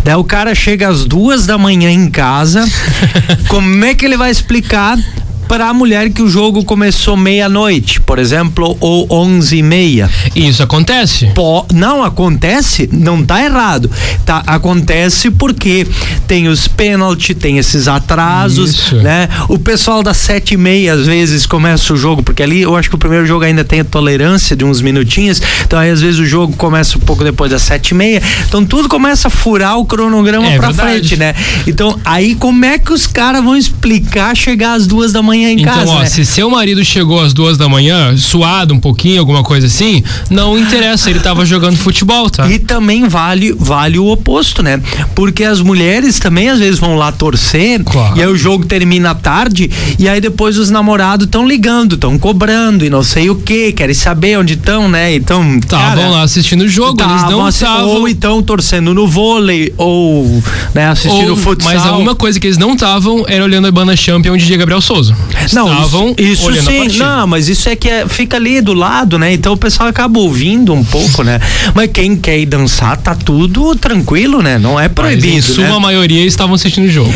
Daí 0.04 0.16
o 0.16 0.24
cara 0.24 0.54
chega 0.54 0.88
às 0.88 1.04
duas 1.04 1.46
da 1.46 1.56
manhã 1.56 1.90
em 1.90 2.10
casa, 2.10 2.62
como 3.48 3.84
é 3.84 3.94
que 3.94 4.04
ele 4.04 4.16
vai 4.16 4.30
explicar 4.30 4.98
para 5.48 5.68
a 5.68 5.74
mulher 5.74 6.10
que 6.10 6.22
o 6.22 6.28
jogo 6.28 6.64
começou 6.64 7.16
meia-noite, 7.16 8.00
por 8.00 8.18
exemplo, 8.18 8.76
ou 8.80 9.06
onze 9.10 9.58
e 9.58 9.62
meia. 9.62 10.10
Isso 10.34 10.62
acontece? 10.62 11.26
Po 11.34 11.66
não 11.72 12.02
acontece, 12.02 12.88
não 12.92 13.22
tá 13.22 13.44
errado. 13.44 13.90
Tá, 14.24 14.42
acontece 14.46 15.30
porque 15.30 15.86
tem 16.26 16.48
os 16.48 16.66
pênaltis, 16.66 17.36
tem 17.36 17.58
esses 17.58 17.86
atrasos, 17.88 18.70
Isso. 18.70 18.96
né? 18.96 19.28
O 19.48 19.58
pessoal 19.58 20.02
das 20.02 20.16
sete 20.16 20.54
e 20.54 20.56
meia 20.56 20.94
às 20.94 21.06
vezes 21.06 21.46
começa 21.46 21.92
o 21.92 21.96
jogo, 21.96 22.22
porque 22.22 22.42
ali 22.42 22.62
eu 22.62 22.76
acho 22.76 22.88
que 22.88 22.94
o 22.94 22.98
primeiro 22.98 23.26
jogo 23.26 23.44
ainda 23.44 23.64
tem 23.64 23.80
a 23.80 23.84
tolerância 23.84 24.56
de 24.56 24.64
uns 24.64 24.80
minutinhos, 24.80 25.40
então 25.64 25.78
aí 25.78 25.90
às 25.90 26.00
vezes 26.00 26.18
o 26.18 26.26
jogo 26.26 26.56
começa 26.56 26.96
um 26.96 27.00
pouco 27.00 27.22
depois 27.22 27.50
das 27.50 27.62
sete 27.62 27.90
e 27.90 27.94
meia, 27.94 28.22
então 28.48 28.64
tudo 28.64 28.88
começa 28.88 29.28
a 29.28 29.30
furar 29.30 29.78
o 29.78 29.84
cronograma 29.84 30.46
é, 30.46 30.56
pra 30.56 30.68
verdade. 30.68 30.90
frente, 30.90 31.16
né? 31.16 31.34
Então 31.66 31.98
aí 32.04 32.34
como 32.34 32.64
é 32.64 32.78
que 32.78 32.92
os 32.92 33.06
caras 33.06 33.42
vão 33.42 33.56
explicar 33.56 34.36
chegar 34.36 34.74
às 34.74 34.86
duas 34.86 35.12
da 35.12 35.22
manhã 35.22 35.33
em 35.42 35.60
então, 35.60 35.72
casa. 35.72 35.82
Então, 35.82 35.96
ó, 35.96 36.00
né? 36.00 36.06
se 36.06 36.24
seu 36.24 36.48
marido 36.50 36.84
chegou 36.84 37.20
às 37.20 37.32
duas 37.32 37.56
da 37.56 37.68
manhã, 37.68 38.16
suado 38.16 38.74
um 38.74 38.80
pouquinho, 38.80 39.20
alguma 39.20 39.42
coisa 39.42 39.66
assim, 39.66 40.02
não 40.30 40.58
interessa, 40.58 41.10
ele 41.10 41.20
tava 41.20 41.44
jogando 41.44 41.76
futebol, 41.76 42.30
tá? 42.30 42.48
E 42.48 42.58
também 42.58 43.08
vale, 43.08 43.52
vale 43.52 43.98
o 43.98 44.06
oposto, 44.06 44.62
né? 44.62 44.80
Porque 45.14 45.44
as 45.44 45.60
mulheres 45.60 46.18
também 46.18 46.48
às 46.48 46.58
vezes 46.58 46.78
vão 46.78 46.96
lá 46.96 47.12
torcer, 47.12 47.82
claro. 47.84 48.16
e 48.18 48.22
aí 48.22 48.28
o 48.28 48.36
jogo 48.36 48.64
termina 48.64 49.14
tarde, 49.14 49.70
e 49.98 50.08
aí 50.08 50.20
depois 50.20 50.58
os 50.58 50.70
namorados 50.70 51.26
estão 51.26 51.46
ligando, 51.46 51.94
estão 51.94 52.18
cobrando 52.18 52.84
e 52.84 52.90
não 52.90 53.02
sei 53.02 53.30
o 53.30 53.36
que, 53.36 53.72
querem 53.72 53.94
saber 53.94 54.38
onde 54.38 54.54
estão, 54.54 54.88
né? 54.88 55.14
Então. 55.14 55.58
Estavam 55.58 56.10
lá 56.10 56.22
assistindo 56.22 56.62
o 56.62 56.68
jogo, 56.68 57.00
eles 57.02 57.22
não 57.22 57.48
estavam. 57.48 57.88
Ou 57.88 58.08
então 58.08 58.42
torcendo 58.42 58.94
no 58.94 59.06
vôlei, 59.06 59.72
ou 59.76 60.42
né, 60.74 60.88
assistindo 60.88 61.30
ou, 61.30 61.36
futsal. 61.36 61.72
Mas 61.72 61.86
alguma 61.86 62.14
coisa 62.14 62.38
que 62.38 62.46
eles 62.46 62.58
não 62.58 62.74
estavam 62.74 63.24
era 63.26 63.44
olhando 63.44 63.66
a 63.66 63.70
banda 63.70 63.96
Champion 63.96 64.36
de 64.36 64.56
Gabriel 64.56 64.80
Souza. 64.80 65.14
Não, 65.52 65.68
estavam 65.68 66.14
isso, 66.16 66.50
isso 66.50 66.70
sim, 66.70 66.98
não, 66.98 67.26
mas 67.26 67.48
isso 67.48 67.68
é 67.68 67.76
que 67.76 67.88
é, 67.88 68.08
fica 68.08 68.36
ali 68.36 68.60
do 68.60 68.72
lado, 68.72 69.18
né? 69.18 69.32
Então 69.32 69.52
o 69.52 69.56
pessoal 69.56 69.88
acaba 69.88 70.18
ouvindo 70.18 70.72
um 70.72 70.84
pouco, 70.84 71.22
né? 71.22 71.40
Mas 71.74 71.90
quem 71.92 72.16
quer 72.16 72.38
ir 72.38 72.46
dançar, 72.46 72.96
tá 72.96 73.14
tudo 73.14 73.74
tranquilo, 73.76 74.42
né? 74.42 74.58
Não 74.58 74.78
é 74.78 74.88
proibido, 74.88 75.34
mas 75.34 75.50
em 75.50 75.54
suma 75.54 75.74
né? 75.74 75.78
maioria 75.78 76.24
estavam 76.24 76.54
assistindo 76.54 76.86
o 76.86 76.90
jogo. 76.90 77.12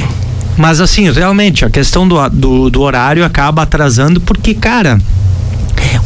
Mas 0.57 0.81
assim, 0.81 1.11
realmente, 1.11 1.65
a 1.65 1.71
questão 1.71 2.07
do, 2.07 2.29
do, 2.31 2.69
do 2.69 2.83
horário 2.83 3.25
acaba 3.25 3.63
atrasando 3.63 4.21
porque, 4.21 4.55
cara, 4.55 4.99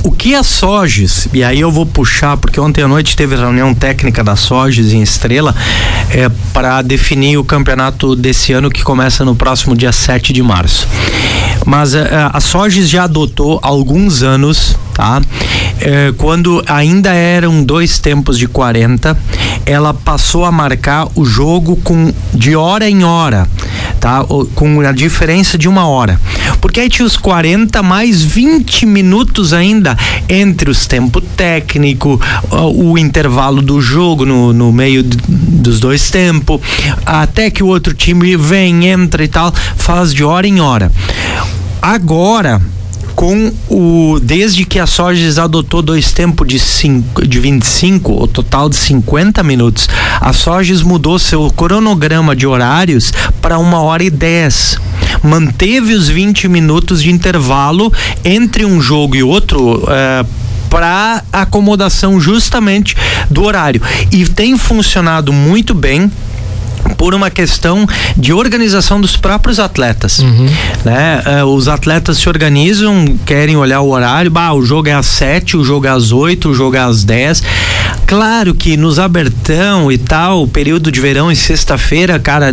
o 0.03 0.11
que 0.11 0.35
a 0.35 0.43
Soges, 0.43 1.29
e 1.33 1.43
aí 1.43 1.61
eu 1.61 1.71
vou 1.71 1.87
puxar, 1.87 2.37
porque 2.37 2.59
ontem 2.61 2.83
à 2.83 2.89
noite 2.89 3.17
teve 3.17 3.37
reunião 3.37 3.75
técnica 3.75 4.23
da 4.23 4.37
Soges 4.37 4.93
em 4.93 5.03
Estrela, 5.03 5.55
é, 6.11 6.31
para 6.53 6.83
definir 6.83 7.37
o 7.37 7.45
campeonato 7.45 8.17
desse 8.17 8.53
ano 8.53 8.71
que 8.71 8.83
começa 8.83 9.25
no 9.25 9.35
próximo 9.35 9.77
dia 9.77 9.93
7 9.93 10.33
de 10.33 10.43
março. 10.43 10.89
Mas 11.65 11.95
é, 11.95 12.09
a 12.33 12.41
Soges 12.41 12.89
já 12.89 13.05
adotou 13.05 13.61
há 13.63 13.69
alguns 13.69 14.23
anos 14.23 14.77
tá? 14.93 15.21
É, 15.81 16.13
quando 16.17 16.63
ainda 16.67 17.13
eram 17.13 17.65
dois 17.65 17.99
tempos 17.99 18.39
de 18.39 18.47
40, 18.47 19.17
ela 19.65 19.95
passou 19.95 20.45
a 20.45 20.53
marcar 20.53 21.09
o 21.15 21.25
jogo 21.25 21.77
com 21.77 22.13
de 22.35 22.57
hora 22.57 22.89
em 22.89 23.05
hora, 23.05 23.49
tá? 24.01 24.25
Com 24.55 24.81
a 24.81 24.93
diferença 24.93 25.57
de 25.57 25.69
uma 25.69 25.87
hora. 25.87 26.21
Porque 26.61 26.81
aí 26.81 26.89
tinha 26.89 27.07
os 27.07 27.17
40 27.17 27.83
mais 27.83 28.23
20 28.23 28.87
minutos 28.87 29.53
ainda 29.53 29.97
entre 30.29 30.71
os 30.71 30.87
tempos 30.87 31.23
técnico, 31.37 32.21
o, 32.51 32.93
o 32.93 32.99
intervalo 32.99 33.63
do 33.63 33.81
jogo 33.81 34.25
no, 34.25 34.53
no 34.53 34.73
meio 34.73 35.03
dos 35.03 35.81
dois 35.81 36.11
tempos, 36.11 36.61
até 37.05 37.51
que 37.51 37.63
o 37.63 37.67
outro 37.67 37.95
time 37.95 38.37
vem, 38.37 38.87
entra 38.87 39.25
e 39.25 39.29
tal, 39.29 39.53
faz 39.77 40.13
de 40.13 40.25
hora 40.25 40.47
em 40.47 40.61
hora. 40.61 40.91
Agora, 41.81 42.61
com 43.15 43.53
o 43.69 44.19
desde 44.21 44.65
que 44.65 44.79
a 44.79 44.87
Soges 44.87 45.39
adotou 45.39 45.83
dois 45.83 46.13
tempos 46.13 46.47
de, 46.49 46.59
cinco, 46.59 47.27
de 47.27 47.41
25, 47.41 48.23
o 48.23 48.27
total 48.27 48.69
de 48.69 48.77
50 48.77 49.43
minutos, 49.43 49.89
a 50.21 50.33
Soges 50.33 50.83
mudou 50.83 51.19
seu 51.19 51.51
cronograma 51.51 52.35
de 52.35 52.47
horários 52.47 53.13
para 53.41 53.59
uma 53.59 53.81
hora 53.81 54.03
e 54.03 54.11
10 54.11 54.79
manteve 55.23 55.95
os 55.95 56.09
20 56.09 56.49
minutos 56.49 57.03
de 57.03 57.11
intervalo 57.11 57.93
entre 58.25 58.65
um 58.65 58.81
jogo 58.81 59.15
e 59.15 59.23
outro. 59.23 59.85
É, 59.89 60.25
para 60.69 61.23
acomodação 61.31 62.19
justamente 62.19 62.97
do 63.29 63.45
horário 63.45 63.83
e 64.11 64.25
tem 64.25 64.57
funcionado 64.57 65.31
muito 65.31 65.75
bem 65.75 66.11
por 66.97 67.15
uma 67.15 67.31
questão 67.31 67.87
de 68.17 68.33
organização 68.33 69.01
dos 69.01 69.17
próprios 69.17 69.59
atletas, 69.59 70.19
uhum. 70.21 70.49
né? 70.85 71.23
Uh, 71.43 71.47
os 71.47 71.69
atletas 71.69 72.19
se 72.19 72.29
organizam, 72.29 73.19
querem 73.27 73.57
olhar 73.57 73.81
o 73.81 73.91
horário, 73.91 74.31
bah, 74.31 74.53
o 74.53 74.65
jogo 74.65 74.89
é 74.89 74.93
às 74.93 75.07
sete, 75.07 75.57
o 75.57 75.65
jogo 75.65 75.87
é 75.87 75.91
às 75.91 76.13
oito, 76.13 76.51
o 76.51 76.55
jogo 76.55 76.77
é 76.77 76.81
às 76.81 77.05
dez. 77.05 77.43
Claro 78.07 78.55
que 78.55 78.77
nos 78.77 78.99
abertão 78.99 79.91
e 79.91 79.99
tal, 79.99 80.47
período 80.47 80.93
de 80.93 81.01
verão 81.01 81.31
e 81.31 81.37
sexta-feira, 81.37 82.19
cara, 82.19 82.53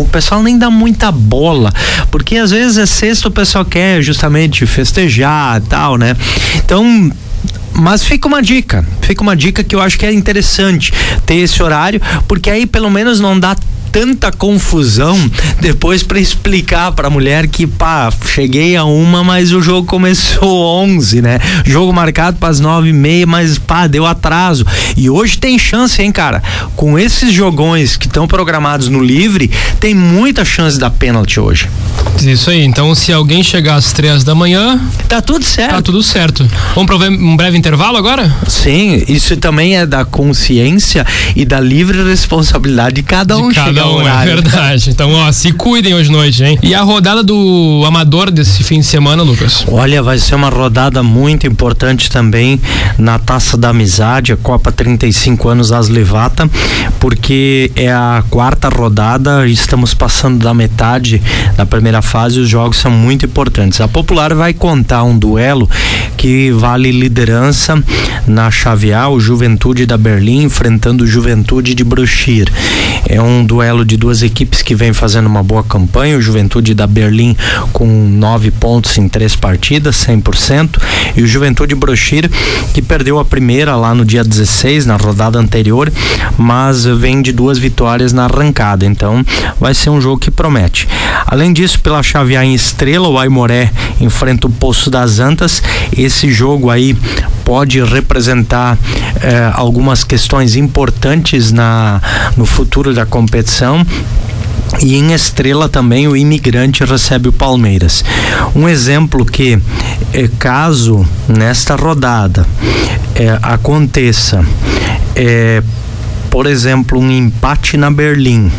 o 0.00 0.04
pessoal 0.06 0.42
nem 0.42 0.58
dá 0.58 0.70
muita 0.70 1.10
bola, 1.10 1.72
porque 2.10 2.36
às 2.36 2.50
vezes 2.50 2.78
é 2.78 2.86
sexta 2.86 3.28
o 3.28 3.30
pessoal 3.30 3.64
quer 3.64 4.02
justamente 4.02 4.66
festejar 4.66 5.58
e 5.58 5.68
tal, 5.68 5.96
né? 5.96 6.16
Então 6.56 7.10
mas 7.78 8.04
fica 8.04 8.26
uma 8.26 8.42
dica, 8.42 8.84
fica 9.00 9.22
uma 9.22 9.36
dica 9.36 9.62
que 9.62 9.74
eu 9.74 9.80
acho 9.80 9.98
que 9.98 10.04
é 10.04 10.12
interessante 10.12 10.92
ter 11.24 11.36
esse 11.36 11.62
horário, 11.62 12.00
porque 12.26 12.50
aí 12.50 12.66
pelo 12.66 12.90
menos 12.90 13.20
não 13.20 13.38
dá 13.38 13.56
tanta 13.90 14.30
confusão 14.30 15.18
depois 15.60 16.02
para 16.02 16.20
explicar 16.20 16.92
para 16.92 17.08
a 17.08 17.10
mulher 17.10 17.48
que 17.48 17.66
pá, 17.66 18.12
cheguei 18.26 18.76
a 18.76 18.84
uma, 18.84 19.24
mas 19.24 19.52
o 19.52 19.60
jogo 19.60 19.86
começou 19.86 20.82
11, 20.84 21.22
né? 21.22 21.38
Jogo 21.64 21.92
marcado 21.92 22.36
para 22.38 22.48
as 22.48 22.60
nove 22.60 22.90
e 22.90 22.92
meia, 22.92 23.26
mas 23.26 23.58
pá, 23.58 23.86
deu 23.86 24.06
atraso. 24.06 24.66
E 24.96 25.08
hoje 25.10 25.38
tem 25.38 25.58
chance, 25.58 26.00
hein, 26.00 26.12
cara? 26.12 26.42
Com 26.76 26.98
esses 26.98 27.32
jogões 27.32 27.96
que 27.96 28.06
estão 28.06 28.26
programados 28.26 28.88
no 28.88 29.02
livre, 29.02 29.50
tem 29.80 29.94
muita 29.94 30.44
chance 30.44 30.78
da 30.78 30.90
pênalti 30.90 31.40
hoje. 31.40 31.68
Isso 32.20 32.50
aí. 32.50 32.64
Então, 32.64 32.94
se 32.94 33.12
alguém 33.12 33.42
chegar 33.42 33.76
às 33.76 33.92
três 33.92 34.24
da 34.24 34.34
manhã, 34.34 34.80
tá 35.08 35.20
tudo 35.20 35.44
certo. 35.44 35.70
Tá 35.70 35.82
tudo 35.82 36.02
certo. 36.02 36.48
Vamos 36.74 36.86
para 36.86 37.08
um 37.08 37.36
breve 37.36 37.56
intervalo 37.56 37.96
agora? 37.96 38.34
Sim, 38.48 39.04
isso 39.08 39.36
também 39.36 39.76
é 39.76 39.86
da 39.86 40.04
consciência 40.04 41.06
e 41.36 41.44
da 41.44 41.60
livre 41.60 42.02
responsabilidade 42.02 42.96
de 42.96 43.02
cada 43.02 43.36
de 43.36 43.42
um. 43.42 43.52
Cada 43.52 43.77
um, 43.84 44.06
é 44.06 44.24
verdade. 44.24 44.90
Então, 44.90 45.12
ó, 45.12 45.30
se 45.32 45.52
cuidem 45.52 45.94
hoje 45.94 46.10
noite, 46.10 46.42
hein? 46.42 46.58
E 46.62 46.74
a 46.74 46.82
rodada 46.82 47.22
do 47.22 47.82
Amador 47.86 48.30
desse 48.30 48.62
fim 48.64 48.80
de 48.80 48.86
semana, 48.86 49.22
Lucas? 49.22 49.64
Olha, 49.70 50.02
vai 50.02 50.18
ser 50.18 50.34
uma 50.34 50.48
rodada 50.48 51.02
muito 51.02 51.46
importante 51.46 52.10
também 52.10 52.60
na 52.98 53.18
Taça 53.18 53.56
da 53.56 53.70
Amizade, 53.70 54.32
a 54.32 54.36
Copa 54.36 54.72
35 54.72 55.48
anos 55.48 55.72
Aslevata, 55.72 56.48
porque 56.98 57.70
é 57.76 57.92
a 57.92 58.22
quarta 58.30 58.68
rodada, 58.68 59.46
estamos 59.46 59.94
passando 59.94 60.42
da 60.42 60.54
metade 60.54 61.22
da 61.56 61.66
primeira 61.66 62.02
fase, 62.02 62.40
os 62.40 62.48
jogos 62.48 62.78
são 62.78 62.90
muito 62.90 63.26
importantes. 63.26 63.80
A 63.80 63.88
Popular 63.88 64.34
vai 64.34 64.52
contar 64.52 65.02
um 65.04 65.16
duelo 65.18 65.68
que 66.16 66.50
vale 66.50 66.90
liderança 66.90 67.82
na 68.26 68.50
chave 68.50 68.92
A, 68.92 69.08
o 69.08 69.20
Juventude 69.20 69.86
da 69.86 69.96
Berlim 69.96 70.42
enfrentando 70.42 71.04
o 71.04 71.06
Juventude 71.06 71.74
de 71.74 71.84
Bruxir. 71.84 72.50
É 73.08 73.20
um 73.20 73.44
duelo 73.44 73.67
duelo 73.68 73.84
de 73.84 73.98
duas 73.98 74.22
equipes 74.22 74.62
que 74.62 74.74
vem 74.74 74.94
fazendo 74.94 75.26
uma 75.26 75.42
boa 75.42 75.62
campanha, 75.62 76.16
o 76.16 76.22
Juventude 76.22 76.72
da 76.72 76.86
Berlim 76.86 77.36
com 77.70 77.86
nove 77.86 78.50
pontos 78.50 78.96
em 78.96 79.06
três 79.06 79.36
partidas, 79.36 80.06
100%, 80.06 80.80
e 81.14 81.22
o 81.22 81.26
Juventude 81.26 81.74
Brochir 81.74 82.30
que 82.72 82.80
perdeu 82.80 83.18
a 83.18 83.26
primeira 83.26 83.76
lá 83.76 83.94
no 83.94 84.06
dia 84.06 84.24
16, 84.24 84.86
na 84.86 84.96
rodada 84.96 85.38
anterior, 85.38 85.92
mas 86.38 86.86
vem 86.86 87.20
de 87.20 87.30
duas 87.30 87.58
vitórias 87.58 88.14
na 88.14 88.24
arrancada, 88.24 88.86
então 88.86 89.22
vai 89.60 89.74
ser 89.74 89.90
um 89.90 90.00
jogo 90.00 90.18
que 90.18 90.30
promete. 90.30 90.88
Além 91.26 91.52
disso, 91.52 91.78
pela 91.80 92.02
chave 92.02 92.38
A 92.38 92.44
em 92.44 92.54
Estrela, 92.54 93.06
o 93.06 93.18
Aimoré 93.18 93.70
enfrenta 94.00 94.46
o 94.46 94.50
Poço 94.50 94.90
das 94.90 95.18
Antas, 95.18 95.62
esse 95.94 96.30
jogo 96.32 96.70
aí 96.70 96.96
pode 97.44 97.82
representar 97.82 98.76
eh, 99.22 99.50
algumas 99.54 100.04
questões 100.04 100.54
importantes 100.54 101.50
na, 101.50 102.00
no 102.36 102.44
futuro 102.44 102.92
da 102.92 103.06
competição 103.06 103.57
E 104.80 104.94
em 104.96 105.12
Estrela 105.12 105.68
também 105.68 106.06
o 106.06 106.16
imigrante 106.16 106.84
recebe 106.84 107.28
o 107.28 107.32
Palmeiras. 107.32 108.04
Um 108.54 108.68
exemplo 108.68 109.24
que, 109.24 109.58
é, 110.12 110.28
caso 110.38 111.04
nesta 111.26 111.74
rodada 111.74 112.46
é, 113.14 113.38
aconteça, 113.42 114.44
é, 115.16 115.62
por 116.30 116.46
exemplo, 116.46 117.00
um 117.00 117.10
empate 117.10 117.76
na 117.76 117.90
Berlim, 117.90 118.52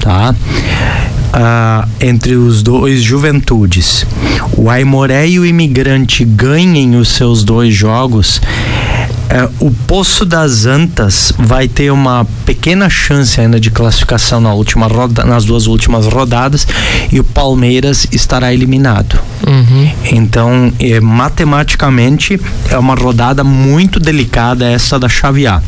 tá? 0.00 0.34
Ah, 1.32 1.86
entre 2.00 2.36
os 2.36 2.62
dois 2.62 3.02
juventudes, 3.02 4.06
o 4.56 4.70
Aimoré 4.70 5.28
e 5.28 5.38
o 5.38 5.44
Imigrante 5.44 6.24
ganhem 6.24 6.96
os 6.96 7.08
seus 7.08 7.44
dois 7.44 7.74
jogos, 7.74 8.40
é, 9.30 9.48
o 9.60 9.70
Poço 9.70 10.24
das 10.24 10.64
Antas 10.64 11.32
vai 11.38 11.68
ter 11.68 11.90
uma 11.90 12.26
pequena 12.46 12.88
chance 12.88 13.38
ainda 13.40 13.60
de 13.60 13.70
classificação 13.70 14.40
na 14.40 14.52
última 14.52 14.86
roda, 14.86 15.24
nas 15.24 15.44
duas 15.44 15.66
últimas 15.66 16.06
rodadas 16.06 16.66
e 17.12 17.20
o 17.20 17.24
Palmeiras 17.24 18.06
estará 18.10 18.52
eliminado. 18.52 19.20
Uhum. 19.46 19.90
Então, 20.12 20.72
é, 20.80 20.98
matematicamente, 21.00 22.40
é 22.70 22.78
uma 22.78 22.94
rodada 22.94 23.44
muito 23.44 24.00
delicada 24.00 24.66
essa 24.66 24.98
da 24.98 25.08
chave 25.08 25.46
A. 25.46 25.62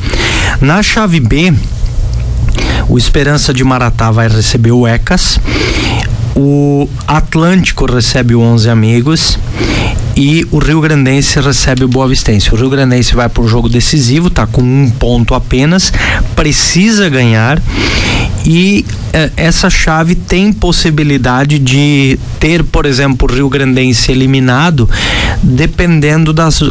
Na 0.61 0.83
chave 0.83 1.21
B, 1.21 1.53
o 2.89 2.97
Esperança 2.97 3.53
de 3.53 3.63
Maratá 3.63 4.11
vai 4.11 4.29
receber 4.29 4.73
o 4.73 4.87
ECAS. 4.87 5.39
O 6.43 6.89
Atlântico 7.07 7.85
recebe 7.85 8.35
o 8.35 8.41
11 8.41 8.71
Amigos 8.71 9.39
e 10.17 10.47
o 10.51 10.57
Rio 10.57 10.81
Grandense 10.81 11.39
recebe 11.39 11.85
o 11.85 11.89
Boa 11.89 12.09
Vistense. 12.09 12.51
O 12.55 12.57
Rio 12.57 12.71
Grandense 12.71 13.15
vai 13.15 13.29
para 13.29 13.43
o 13.43 13.47
jogo 13.47 13.69
decisivo, 13.69 14.31
tá 14.31 14.47
com 14.47 14.63
um 14.63 14.89
ponto 14.89 15.35
apenas, 15.35 15.93
precisa 16.35 17.11
ganhar 17.11 17.61
e 18.47 18.87
eh, 19.13 19.31
essa 19.37 19.69
chave 19.69 20.15
tem 20.15 20.51
possibilidade 20.51 21.59
de 21.59 22.19
ter, 22.39 22.65
por 22.65 22.87
exemplo, 22.87 23.29
o 23.31 23.35
Rio 23.35 23.51
Grandense 23.51 24.11
eliminado, 24.11 24.89
dependendo 25.43 26.33
das, 26.33 26.63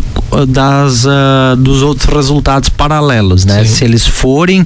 das 0.48 1.06
uh, 1.06 1.56
dos 1.58 1.82
outros 1.82 2.14
resultados 2.14 2.70
paralelos, 2.70 3.46
né? 3.46 3.64
Sim. 3.64 3.76
Se 3.76 3.84
eles 3.86 4.06
forem 4.06 4.66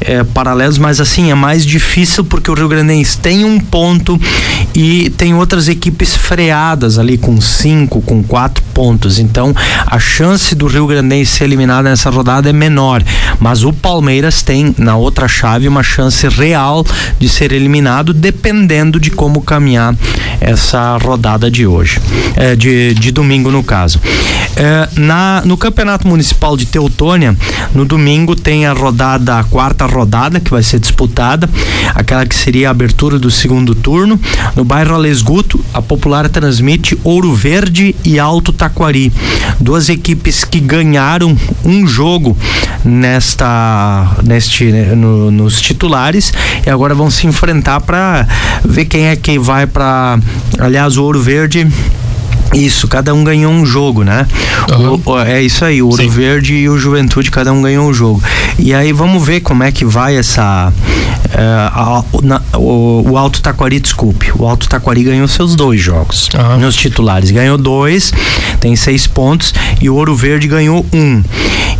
eh, 0.00 0.24
paralelos, 0.24 0.78
mas 0.78 1.00
assim 1.00 1.30
é 1.30 1.34
mais 1.34 1.64
difícil 1.64 2.24
porque 2.24 2.50
o 2.50 2.54
Rio 2.54 2.68
Grandense 2.68 3.18
tem 3.18 3.44
um 3.44 3.58
ponto 3.58 4.20
e 4.74 5.10
tem 5.10 5.34
outras 5.34 5.68
equipes 5.68 6.16
freadas 6.16 6.98
ali 6.98 7.18
com 7.18 7.40
cinco, 7.40 8.00
com 8.00 8.22
quatro 8.22 8.62
pontos. 8.72 9.18
Então 9.18 9.54
a 9.86 9.98
chance 9.98 10.54
do 10.54 10.66
Rio 10.66 10.86
Grandense 10.86 11.32
ser 11.32 11.44
eliminado 11.44 11.84
nessa 11.84 12.10
rodada 12.10 12.48
é 12.48 12.52
menor, 12.52 13.02
mas 13.38 13.64
o 13.64 13.72
Palmeiras 13.72 14.42
tem 14.42 14.74
na 14.78 14.96
outra 14.96 15.28
chave 15.28 15.68
uma 15.68 15.82
chance 15.82 16.26
real 16.28 16.84
de 17.18 17.28
ser 17.28 17.52
eliminado, 17.52 18.12
dependendo 18.12 19.00
de 19.00 19.10
como 19.10 19.40
caminhar 19.42 19.94
essa 20.40 20.96
rodada 20.96 21.50
de 21.50 21.66
hoje, 21.66 22.00
é, 22.36 22.56
de, 22.56 22.94
de 22.94 23.10
domingo 23.10 23.50
no 23.50 23.62
caso. 23.62 24.00
É, 24.56 24.88
na, 25.00 25.42
no 25.44 25.56
Campeonato 25.56 26.06
Municipal 26.06 26.56
de 26.56 26.66
Teutônia, 26.66 27.36
no 27.74 27.84
domingo 27.84 28.36
tem 28.36 28.66
a 28.66 28.72
rodada, 28.72 29.38
a 29.38 29.44
quarta 29.44 29.86
rodada 29.86 30.38
que 30.38 30.50
vai 30.50 30.62
ser 30.62 30.78
disputada, 30.78 31.48
aquela 31.94 32.26
que 32.26 32.34
seria 32.34 32.68
a 32.68 32.70
abertura 32.70 33.18
do 33.18 33.30
segundo 33.30 33.74
turno. 33.74 34.20
No 34.54 34.64
bairro 34.64 34.94
Alesguto, 34.94 35.64
a 35.72 35.80
Popular 35.80 36.28
transmite 36.28 36.98
Ouro 37.02 37.34
Verde 37.34 37.96
e 38.04 38.18
Alto 38.18 38.52
Taquari. 38.52 39.12
Duas 39.58 39.88
equipes 39.88 40.44
que 40.44 40.60
ganharam 40.60 41.36
um 41.64 41.86
jogo 41.86 42.36
nesta 42.84 44.16
neste 44.24 44.64
no, 44.72 45.30
nos 45.30 45.60
titulares 45.60 46.32
e 46.66 46.70
agora 46.70 46.94
vão 46.94 47.10
se 47.10 47.26
enfrentar 47.26 47.80
para 47.80 48.26
ver 48.64 48.86
quem 48.86 49.06
é 49.06 49.16
que 49.16 49.38
vai 49.38 49.66
para 49.66 50.18
aliás 50.58 50.96
o 50.96 51.04
Ouro 51.04 51.20
Verde 51.20 51.66
isso, 52.52 52.88
cada 52.88 53.14
um 53.14 53.22
ganhou 53.22 53.52
um 53.52 53.64
jogo, 53.64 54.02
né? 54.02 54.26
Uhum. 54.70 55.00
O, 55.04 55.18
é 55.20 55.40
isso 55.42 55.64
aí, 55.64 55.80
o 55.80 55.86
Ouro 55.86 56.02
Sim. 56.02 56.08
Verde 56.08 56.54
e 56.54 56.68
o 56.68 56.78
Juventude, 56.78 57.30
cada 57.30 57.52
um 57.52 57.62
ganhou 57.62 57.88
um 57.88 57.94
jogo. 57.94 58.22
E 58.58 58.74
aí 58.74 58.92
vamos 58.92 59.24
ver 59.24 59.40
como 59.40 59.62
é 59.62 59.70
que 59.70 59.84
vai 59.84 60.16
essa. 60.16 60.72
Uh, 61.30 61.70
a, 61.72 62.04
na, 62.22 62.42
o, 62.54 63.04
o, 63.10 63.16
Alto 63.16 63.40
Taquari, 63.40 63.78
desculpe. 63.78 64.32
O 64.36 64.46
Alto 64.46 64.68
Taquari 64.68 65.04
ganhou 65.04 65.28
seus 65.28 65.54
dois 65.54 65.80
jogos 65.80 66.28
uhum. 66.34 66.58
nos 66.58 66.74
titulares. 66.74 67.30
Ganhou 67.30 67.56
dois, 67.56 68.12
tem 68.58 68.74
seis 68.74 69.06
pontos, 69.06 69.54
e 69.80 69.88
o 69.88 69.94
Ouro 69.94 70.14
Verde 70.16 70.48
ganhou 70.48 70.84
um. 70.92 71.22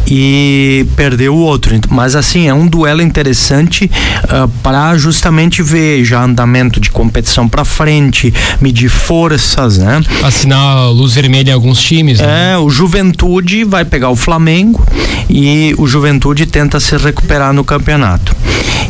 E 0.07 0.87
perdeu 0.97 1.35
o 1.35 1.39
outro. 1.39 1.79
Mas 1.89 2.15
assim, 2.17 2.49
é 2.49 2.55
um 2.55 2.67
duelo 2.67 3.03
interessante 3.03 3.91
uh, 4.25 4.49
para 4.63 4.97
justamente 4.97 5.63
ver 5.63 6.05
já 6.05 6.23
andamento 6.23 6.81
de 6.81 6.91
competição 6.91 7.49
para 7.49 7.65
frente, 7.65 8.33
medir 8.61 8.89
forças, 8.89 9.79
né? 9.79 10.01
Assinar 10.23 10.60
luz 10.91 11.15
vermelha 11.15 11.51
em 11.51 11.55
alguns 11.55 11.81
times. 11.81 12.21
Né? 12.21 12.53
É, 12.53 12.59
o 12.59 12.71
Juventude 12.71 13.65
vai 13.65 13.85
pegar 13.85 14.11
o 14.11 14.17
Flamengo 14.17 14.85
e 15.29 15.75
o 15.79 15.87
Juventude 15.87 16.47
tenta 16.47 16.81
se 16.81 16.97
recuperar 16.97 17.53
no 17.53 17.65
campeonato. 17.65 18.35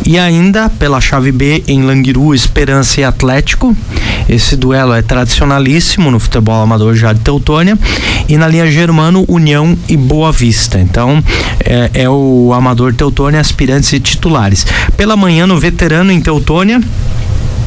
E 0.07 0.19
ainda 0.19 0.69
pela 0.69 1.01
chave 1.01 1.31
B 1.31 1.63
em 1.69 1.83
Languiru, 1.83 2.35
Esperança 2.35 3.01
e 3.01 3.05
Atlético. 3.05 3.77
Esse 4.29 4.57
duelo 4.57 4.93
é 4.93 5.03
tradicionalíssimo 5.03 6.11
no 6.11 6.19
futebol 6.19 6.63
amador 6.63 6.95
já 6.95 7.13
de 7.13 7.21
Teutônia. 7.21 7.79
E 8.29 8.37
na 8.37 8.49
linha 8.49 8.71
Germano, 8.71 9.25
União 9.29 9.77
e 9.89 9.97
Boa 9.97 10.33
Vista. 10.33 10.81
Então 10.81 11.23
é, 11.65 11.91
é 11.95 12.09
o 12.09 12.53
amador 12.55 12.95
Teutônia, 12.95 13.41
aspirantes 13.41 13.93
e 13.93 14.01
titulares. 14.01 14.67
Pela 14.97 15.17
manhã 15.17 15.47
no 15.47 15.59
veterano 15.59 16.11
em 16.11 16.21
Teutônia 16.21 16.81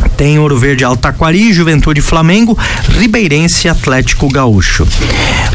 tem 0.10 0.40
Ouro 0.40 0.58
Verde 0.58 0.84
Altaquari, 0.84 1.54
Juventude 1.54 2.02
Flamengo, 2.02 2.58
Ribeirense 2.98 3.68
Atlético 3.70 4.30
Gaúcho. 4.30 4.88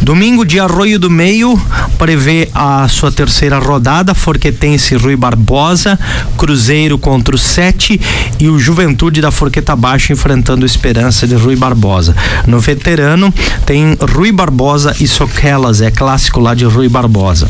Domingo 0.03 0.45
de 0.45 0.61
Arroio 0.61 0.99
do 0.99 1.11
Meio 1.11 1.61
prevê 1.99 2.49
a 2.55 2.87
sua 2.89 3.11
terceira 3.11 3.59
rodada, 3.59 4.15
Forquetense 4.15 4.95
Rui 4.97 5.17
Barbosa, 5.17 5.99
Cruzeiro 6.37 6.99
contra 6.99 7.35
o 7.35 7.39
Sete 7.39 8.01
e 8.39 8.49
o 8.49 8.59
Juventude 8.59 9.21
da 9.21 9.31
Forqueta 9.31 9.75
Baixa 9.75 10.13
enfrentando 10.13 10.65
Esperança 10.65 11.27
de 11.27 11.35
Rui 11.35 11.57
Barbosa. 11.57 12.15
No 12.47 12.61
veterano 12.61 13.33
tem 13.67 13.97
Rui 14.15 14.33
Barbosa 14.33 14.95
e 15.01 15.07
Soquelas, 15.07 15.81
é 15.81 15.91
clássico 15.91 16.41
lá 16.41 16.55
de 16.55 16.65
Rui 16.65 16.89
Barbosa. 16.89 17.49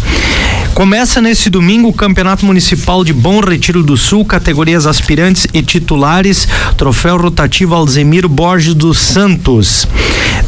Começa 0.79 1.21
nesse 1.21 1.51
domingo 1.51 1.89
o 1.89 1.93
Campeonato 1.93 2.47
Municipal 2.47 3.03
de 3.03 3.13
Bom 3.13 3.41
Retiro 3.41 3.83
do 3.83 3.97
Sul, 3.97 4.25
categorias 4.25 4.87
aspirantes 4.87 5.45
e 5.53 5.61
titulares, 5.61 6.47
troféu 6.77 7.17
rotativo 7.17 7.75
Alzemiro 7.75 8.29
Borges 8.29 8.75
dos 8.75 8.97
Santos. 8.97 9.89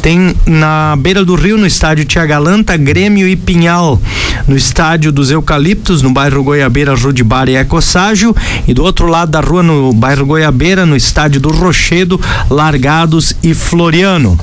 Tem 0.03 0.35
na 0.47 0.97
beira 0.97 1.25
do 1.25 1.35
rio, 1.35 1.59
no 1.59 1.67
estádio 1.67 2.05
Tiagalanta, 2.05 2.77
Grêmio 2.77 3.29
e 3.29 3.37
Pinhal. 3.37 4.01
No 4.49 4.57
estádio 4.57 5.13
dos 5.13 5.31
Eucaliptos, 5.31 6.01
no 6.01 6.11
bairro 6.11 6.43
Goiabeira, 6.43 6.95
Rudibar 6.95 7.49
e 7.49 7.57
Ecosságio. 7.57 8.35
E 8.67 8.73
do 8.73 8.83
outro 8.83 9.07
lado 9.07 9.33
da 9.33 9.41
rua, 9.41 9.63
no 9.63 9.93
bairro 9.93 10.25
Goiabeira, 10.25 10.87
no 10.87 10.97
estádio 10.97 11.41
do 11.41 11.51
Rochedo, 11.51 12.21
Largados 12.49 13.35
e 13.43 13.53
Floriano. 13.53 14.39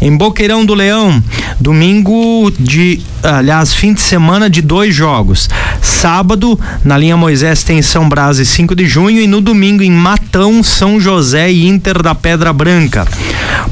Em 0.00 0.14
Boqueirão 0.16 0.64
do 0.64 0.74
Leão, 0.74 1.22
domingo 1.60 2.50
de, 2.58 3.00
aliás, 3.22 3.72
fim 3.72 3.94
de 3.94 4.00
semana 4.00 4.50
de 4.50 4.60
dois 4.60 4.94
jogos. 4.94 5.48
Sábado, 5.80 6.58
na 6.84 6.98
linha 6.98 7.16
Moisés 7.16 7.62
tem 7.62 7.80
São 7.80 8.08
Brás 8.08 8.38
e 8.38 8.44
5 8.44 8.74
de 8.74 8.86
junho 8.86 9.20
e 9.20 9.26
no 9.26 9.40
domingo 9.40 9.82
em 9.82 9.90
Matão, 9.90 10.62
São 10.62 11.00
José 11.00 11.50
e 11.50 11.66
Inter 11.66 12.02
da 12.02 12.14
Pedra 12.14 12.52
Branca. 12.52 13.06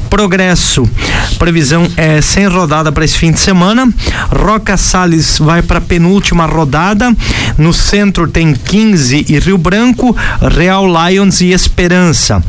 Progresso. 0.09 0.89
Previsão 1.37 1.87
é 1.97 2.21
sem 2.21 2.47
rodada 2.47 2.91
para 2.91 3.05
esse 3.05 3.17
fim 3.17 3.31
de 3.31 3.39
semana. 3.39 3.91
Roca 4.29 4.77
Salles 4.77 5.39
vai 5.39 5.61
para 5.61 5.79
a 5.79 5.81
penúltima 5.81 6.45
rodada. 6.45 7.15
No 7.57 7.73
centro 7.73 8.27
tem 8.27 8.53
15 8.53 9.25
e 9.29 9.39
Rio 9.39 9.57
Branco, 9.57 10.15
Real 10.55 10.85
Lions 10.85 11.41
e 11.41 11.51
Esperança. 11.51 12.43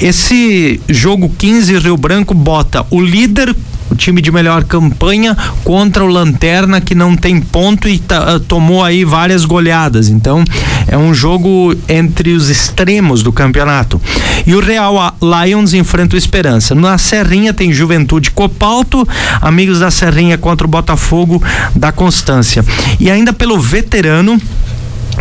Esse 0.00 0.80
jogo 0.88 1.32
15 1.38 1.78
Rio 1.78 1.96
Branco 1.96 2.34
bota 2.34 2.84
o 2.90 3.00
líder 3.00 3.54
o 3.90 3.94
time 3.94 4.22
de 4.22 4.30
melhor 4.30 4.64
campanha 4.64 5.36
contra 5.64 6.04
o 6.04 6.08
Lanterna 6.08 6.80
que 6.80 6.94
não 6.94 7.16
tem 7.16 7.40
ponto 7.40 7.88
e 7.88 7.98
tá, 7.98 8.40
tomou 8.40 8.82
aí 8.82 9.04
várias 9.04 9.44
goleadas. 9.44 10.08
Então 10.08 10.44
é 10.86 10.96
um 10.96 11.14
jogo 11.14 11.74
entre 11.88 12.32
os 12.32 12.48
extremos 12.48 13.22
do 13.22 13.32
campeonato. 13.32 14.00
E 14.46 14.54
o 14.54 14.60
Real 14.60 15.16
Lions 15.20 15.74
enfrenta 15.74 16.14
o 16.14 16.18
Esperança. 16.18 16.74
Na 16.74 16.98
Serrinha 16.98 17.52
tem 17.52 17.72
Juventude 17.72 18.30
Copalto, 18.30 19.06
Amigos 19.40 19.80
da 19.80 19.90
Serrinha 19.90 20.38
contra 20.38 20.66
o 20.66 20.70
Botafogo 20.70 21.42
da 21.74 21.92
Constância. 21.92 22.64
E 22.98 23.10
ainda 23.10 23.32
pelo 23.32 23.60
veterano 23.60 24.40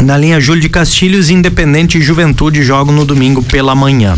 na 0.04 0.18
linha 0.18 0.40
Júlio 0.40 0.62
de 0.62 0.70
Castilhos, 0.70 1.30
Independente 1.30 1.98
e 1.98 2.02
Juventude 2.02 2.64
jogam 2.64 2.94
no 2.94 3.06
domingo 3.06 3.42
pela 3.44 3.76
manhã. 3.76 4.18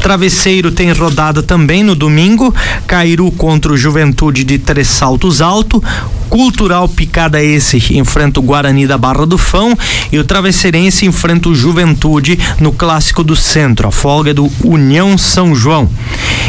Travesseiro 0.00 0.70
tem 0.70 0.92
rodada 0.92 1.42
também 1.42 1.82
no 1.82 1.94
domingo. 1.94 2.54
Cairu 2.86 3.30
contra 3.32 3.72
o 3.72 3.76
Juventude 3.76 4.44
de 4.44 4.58
Três 4.58 4.88
Saltos 4.88 5.40
Alto. 5.40 5.82
Cultural 6.28 6.88
Picada 6.88 7.42
esse 7.42 7.94
enfrenta 7.98 8.40
o 8.40 8.42
Guarani 8.42 8.86
da 8.86 8.96
Barra 8.96 9.26
do 9.26 9.36
Fão 9.36 9.76
e 10.10 10.18
o 10.18 10.24
Travesseirense 10.24 11.04
enfrenta 11.04 11.50
o 11.50 11.54
Juventude 11.54 12.38
no 12.58 12.72
Clássico 12.72 13.22
do 13.22 13.36
Centro. 13.36 13.88
A 13.88 13.92
folga 13.92 14.30
é 14.30 14.34
do 14.34 14.50
União 14.64 15.18
São 15.18 15.54
João. 15.54 15.90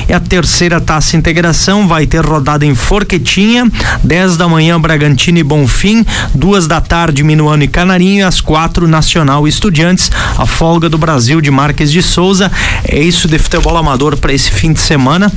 E 0.07 0.13
a 0.13 0.19
terceira 0.19 0.81
taça 0.81 1.15
integração 1.15 1.87
vai 1.87 2.05
ter 2.05 2.25
rodada 2.25 2.65
em 2.65 2.75
Forquetinha, 2.75 3.69
10 4.03 4.37
da 4.37 4.47
manhã 4.47 4.79
Bragantino 4.79 5.37
e 5.37 5.43
Bonfim, 5.43 6.05
duas 6.33 6.67
da 6.67 6.81
tarde 6.81 7.23
Minuano 7.23 7.63
e 7.63 7.67
Canarinho 7.67 8.19
e 8.19 8.23
às 8.23 8.41
quatro 8.41 8.87
Nacional 8.87 9.47
e 9.47 9.49
Estudiantes. 9.49 10.11
A 10.37 10.45
folga 10.45 10.89
do 10.89 10.97
Brasil 10.97 11.39
de 11.41 11.49
Marques 11.49 11.91
de 11.91 12.01
Souza. 12.01 12.51
É 12.87 12.99
isso 12.99 13.27
de 13.27 13.37
futebol 13.39 13.77
amador 13.77 14.17
para 14.17 14.33
esse 14.33 14.51
fim 14.51 14.73
de 14.73 14.79
semana. 14.79 15.31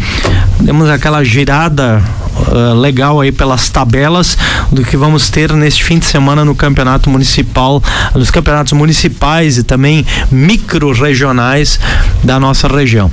Temos 0.64 0.88
aquela 0.88 1.22
girada 1.22 2.02
uh, 2.36 2.74
legal 2.74 3.20
aí 3.20 3.32
pelas 3.32 3.68
tabelas 3.68 4.36
do 4.70 4.84
que 4.84 4.96
vamos 4.96 5.30
ter 5.30 5.52
neste 5.52 5.84
fim 5.84 5.98
de 5.98 6.06
semana 6.06 6.44
no 6.44 6.54
campeonato 6.54 7.08
municipal, 7.10 7.82
nos 8.14 8.30
campeonatos 8.30 8.72
municipais 8.72 9.58
e 9.58 9.62
também 9.62 10.04
micro-regionais 10.30 11.78
da 12.22 12.38
nossa 12.38 12.68
região. 12.68 13.10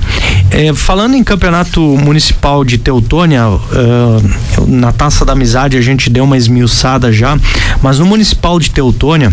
Eh, 0.50 0.72
falando 0.74 1.14
em 1.14 1.24
campeonato 1.24 1.80
municipal 1.80 2.64
de 2.64 2.78
Teutônia, 2.78 3.48
uh, 3.48 4.66
na 4.66 4.92
Taça 4.92 5.24
da 5.24 5.32
Amizade 5.32 5.76
a 5.76 5.82
gente 5.82 6.08
deu 6.10 6.24
uma 6.24 6.36
esmiuçada 6.36 7.12
já, 7.12 7.36
mas 7.82 7.98
no 7.98 8.06
municipal 8.06 8.58
de 8.58 8.70
Teutônia, 8.70 9.32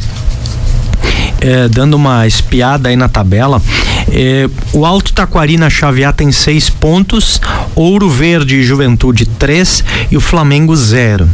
é, 1.40 1.68
dando 1.68 1.96
uma 1.96 2.28
espiada 2.28 2.90
aí 2.90 2.96
na 2.96 3.10
tabela, 3.10 3.62
é, 4.10 4.50
o 4.74 4.86
Alto 4.86 5.14
Taquari 5.14 5.58
na 5.58 5.68
A 5.68 6.14
tem 6.14 6.32
seis 6.32 6.70
pontos, 6.70 7.42
Ouro 7.76 8.10
Verde 8.10 8.58
e 8.58 8.64
Juventude 8.64 9.26
três 9.26 9.84
e 10.10 10.18
o 10.18 10.22
Flamengo 10.22 10.76
zero 10.76 11.30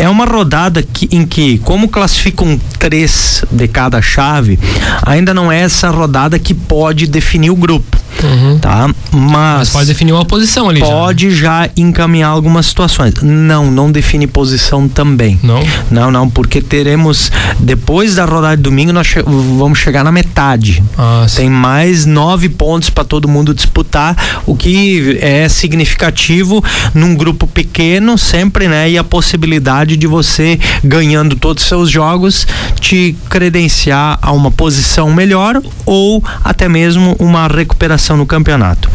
é 0.00 0.08
uma 0.08 0.24
rodada 0.24 0.82
que, 0.82 1.06
em 1.12 1.26
que, 1.26 1.58
como 1.58 1.86
classificam 1.86 2.58
três 2.78 3.44
de 3.52 3.68
cada 3.68 4.00
chave, 4.00 4.58
ainda 5.02 5.34
não 5.34 5.52
é 5.52 5.60
essa 5.60 5.90
rodada 5.90 6.38
que 6.38 6.54
pode 6.54 7.06
definir 7.06 7.50
o 7.50 7.54
grupo. 7.54 7.98
Uhum. 8.22 8.58
Tá? 8.58 8.90
Mas, 9.12 9.58
Mas, 9.58 9.70
pode 9.70 9.86
definir 9.86 10.12
uma 10.12 10.24
posição 10.24 10.68
ali. 10.68 10.80
Pode 10.80 11.30
já, 11.30 11.64
já 11.64 11.70
encaminhar 11.76 12.30
algumas 12.30 12.66
situações. 12.66 13.14
Não, 13.22 13.70
não 13.70 13.90
define 13.90 14.26
posição 14.26 14.88
também. 14.88 15.38
Não? 15.42 15.62
Não, 15.90 16.10
não, 16.10 16.28
porque 16.28 16.60
teremos, 16.60 17.30
depois 17.58 18.16
da 18.16 18.24
rodada 18.24 18.56
de 18.56 18.62
domingo, 18.62 18.92
nós 18.92 19.06
che 19.06 19.22
vamos 19.22 19.78
chegar 19.78 20.04
na 20.04 20.12
metade. 20.12 20.82
Ah, 20.96 21.26
Tem 21.34 21.48
mais 21.48 22.04
nove 22.04 22.48
pontos 22.48 22.90
para 22.90 23.04
todo 23.04 23.28
mundo 23.28 23.54
disputar, 23.54 24.42
o 24.46 24.54
que 24.54 25.18
é 25.20 25.48
significativo 25.48 26.62
num 26.94 27.14
grupo 27.14 27.46
pequeno, 27.46 28.16
sempre, 28.18 28.68
né? 28.68 28.90
E 28.90 28.98
a 28.98 29.04
possibilidade 29.04 29.96
de 29.96 30.06
você, 30.06 30.58
ganhando 30.84 31.36
todos 31.36 31.62
os 31.62 31.68
seus 31.68 31.90
jogos, 31.90 32.46
te 32.80 33.16
credenciar 33.28 34.18
a 34.20 34.32
uma 34.32 34.50
posição 34.50 35.12
melhor 35.12 35.60
ou 35.86 36.22
até 36.44 36.68
mesmo 36.68 37.16
uma 37.18 37.46
recuperação 37.48 37.99
no 38.16 38.26
campeonato. 38.26 38.90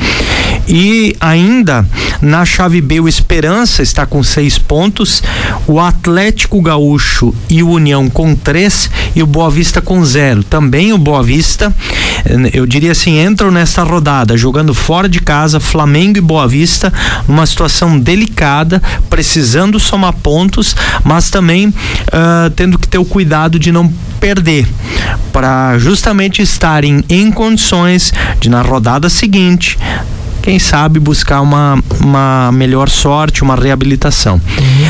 E 0.67 1.15
ainda 1.19 1.85
na 2.21 2.45
chave 2.45 2.81
B, 2.81 2.99
o 2.99 3.07
Esperança 3.07 3.83
está 3.83 4.05
com 4.05 4.23
seis 4.23 4.57
pontos, 4.57 5.21
o 5.67 5.79
Atlético 5.79 6.61
Gaúcho 6.61 7.33
e 7.49 7.61
o 7.61 7.69
União 7.69 8.09
com 8.09 8.35
três 8.35 8.89
e 9.15 9.21
o 9.21 9.27
Boa 9.27 9.49
Vista 9.49 9.81
com 9.81 10.03
zero. 10.03 10.43
Também 10.43 10.93
o 10.93 10.97
Boa 10.97 11.21
Vista, 11.21 11.73
eu 12.53 12.65
diria 12.65 12.93
assim, 12.93 13.23
entram 13.23 13.51
nessa 13.51 13.83
rodada 13.83 14.37
jogando 14.37 14.73
fora 14.73 15.07
de 15.07 15.19
casa, 15.19 15.59
Flamengo 15.59 16.17
e 16.17 16.21
Boa 16.21 16.47
Vista, 16.47 16.91
numa 17.27 17.45
situação 17.45 17.99
delicada, 17.99 18.81
precisando 19.09 19.79
somar 19.79 20.13
pontos, 20.13 20.75
mas 21.03 21.29
também 21.29 21.67
uh, 21.67 22.49
tendo 22.55 22.79
que 22.79 22.87
ter 22.87 22.97
o 22.97 23.05
cuidado 23.05 23.59
de 23.59 23.71
não 23.71 23.91
perder, 24.19 24.67
para 25.31 25.77
justamente 25.77 26.41
estarem 26.41 27.03
em 27.09 27.29
condições 27.31 28.13
de 28.39 28.49
na 28.49 28.61
rodada 28.61 28.94
seguinte 29.09 29.77
quem 30.45 30.59
sabe 30.59 30.99
buscar 30.99 31.41
uma, 31.41 31.83
uma 31.99 32.51
melhor 32.51 32.87
sorte, 32.87 33.41
uma 33.41 33.55
reabilitação. 33.55 34.39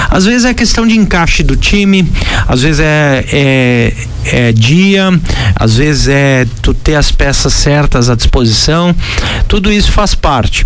Às 0.09 0.25
vezes 0.25 0.43
é 0.43 0.53
questão 0.53 0.85
de 0.85 0.97
encaixe 0.97 1.43
do 1.43 1.55
time, 1.55 2.05
às 2.45 2.61
vezes 2.61 2.81
é, 2.81 3.25
é, 3.31 3.93
é 4.25 4.51
dia, 4.51 5.17
às 5.55 5.77
vezes 5.77 6.09
é 6.09 6.45
tu 6.61 6.73
ter 6.73 6.95
as 6.95 7.09
peças 7.09 7.53
certas 7.53 8.09
à 8.09 8.15
disposição, 8.15 8.93
tudo 9.47 9.71
isso 9.71 9.93
faz 9.93 10.13
parte. 10.13 10.65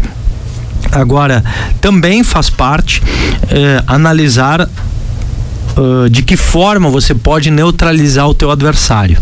Agora, 0.91 1.43
também 1.80 2.23
faz 2.23 2.49
parte 2.49 3.04
eh, 3.52 3.84
analisar 3.86 4.62
uh, 4.62 6.10
de 6.10 6.23
que 6.23 6.36
forma 6.36 6.89
você 6.89 7.13
pode 7.13 7.52
neutralizar 7.52 8.28
o 8.28 8.34
teu 8.34 8.49
adversário. 8.49 9.17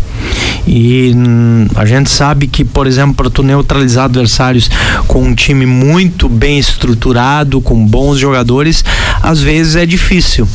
E 0.70 1.14
hum, 1.16 1.66
a 1.74 1.86
gente 1.86 2.10
sabe 2.10 2.46
que, 2.46 2.62
por 2.62 2.86
exemplo, 2.86 3.14
para 3.14 3.30
tu 3.30 3.42
neutralizar 3.42 4.04
adversários 4.04 4.70
com 5.06 5.22
um 5.22 5.34
time 5.34 5.64
muito 5.64 6.28
bem 6.28 6.58
estruturado, 6.58 7.62
com 7.62 7.86
bons 7.86 8.18
jogadores, 8.18 8.84
às 9.22 9.40
vezes 9.40 9.76
é 9.76 9.86
difícil. 9.86 10.46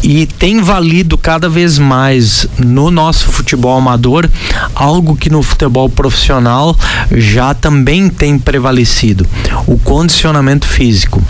E 0.00 0.26
tem 0.26 0.60
valido 0.60 1.18
cada 1.18 1.48
vez 1.48 1.76
mais 1.76 2.46
no 2.56 2.88
nosso 2.88 3.30
futebol 3.32 3.76
amador 3.76 4.28
algo 4.76 5.16
que 5.16 5.28
no 5.28 5.42
futebol 5.42 5.88
profissional 5.88 6.76
já 7.10 7.52
também 7.52 8.08
tem 8.08 8.38
prevalecido: 8.38 9.26
o 9.66 9.76
condicionamento 9.76 10.68
físico. 10.68 11.20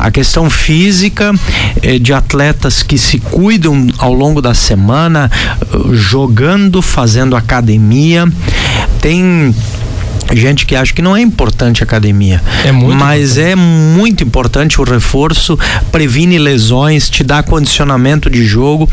A 0.00 0.10
questão 0.10 0.50
física 0.50 1.32
eh, 1.82 1.98
de 1.98 2.12
atletas 2.12 2.82
que 2.82 2.98
se 2.98 3.18
cuidam 3.18 3.86
ao 3.98 4.12
longo 4.12 4.42
da 4.42 4.54
semana, 4.54 5.30
jogando, 5.92 6.82
fazendo 6.82 7.36
academia. 7.68 8.26
Tem 9.00 9.54
gente 10.34 10.66
que 10.66 10.76
acha 10.76 10.92
que 10.92 11.00
não 11.00 11.16
é 11.16 11.20
importante 11.20 11.82
a 11.82 11.84
academia. 11.84 12.42
É 12.64 12.72
muito 12.72 12.96
mas 12.98 13.32
importante. 13.32 13.52
é 13.52 13.56
muito 13.56 14.24
importante 14.24 14.80
o 14.80 14.84
reforço, 14.84 15.58
previne 15.90 16.38
lesões, 16.38 17.08
te 17.08 17.22
dá 17.22 17.42
condicionamento 17.42 18.28
de 18.28 18.44
jogo 18.44 18.88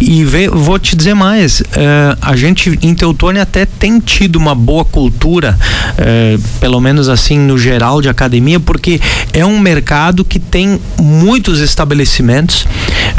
e 0.00 0.24
vê, 0.24 0.48
vou 0.48 0.78
te 0.78 0.96
dizer 0.96 1.14
mais, 1.14 1.62
eh, 1.72 2.16
a 2.20 2.36
gente 2.36 2.78
em 2.82 2.94
Teutônia 2.94 3.42
até 3.42 3.66
tem 3.66 4.00
tido 4.00 4.36
uma 4.36 4.54
boa 4.54 4.84
cultura, 4.84 5.58
eh, 5.98 6.38
pelo 6.60 6.80
menos 6.80 7.08
assim 7.08 7.38
no 7.38 7.58
geral 7.58 8.00
de 8.00 8.08
academia, 8.08 8.58
porque 8.58 9.00
é 9.32 9.44
um 9.44 9.58
mercado 9.58 10.24
que 10.24 10.38
tem 10.38 10.80
muitos 10.98 11.60
estabelecimentos. 11.60 12.66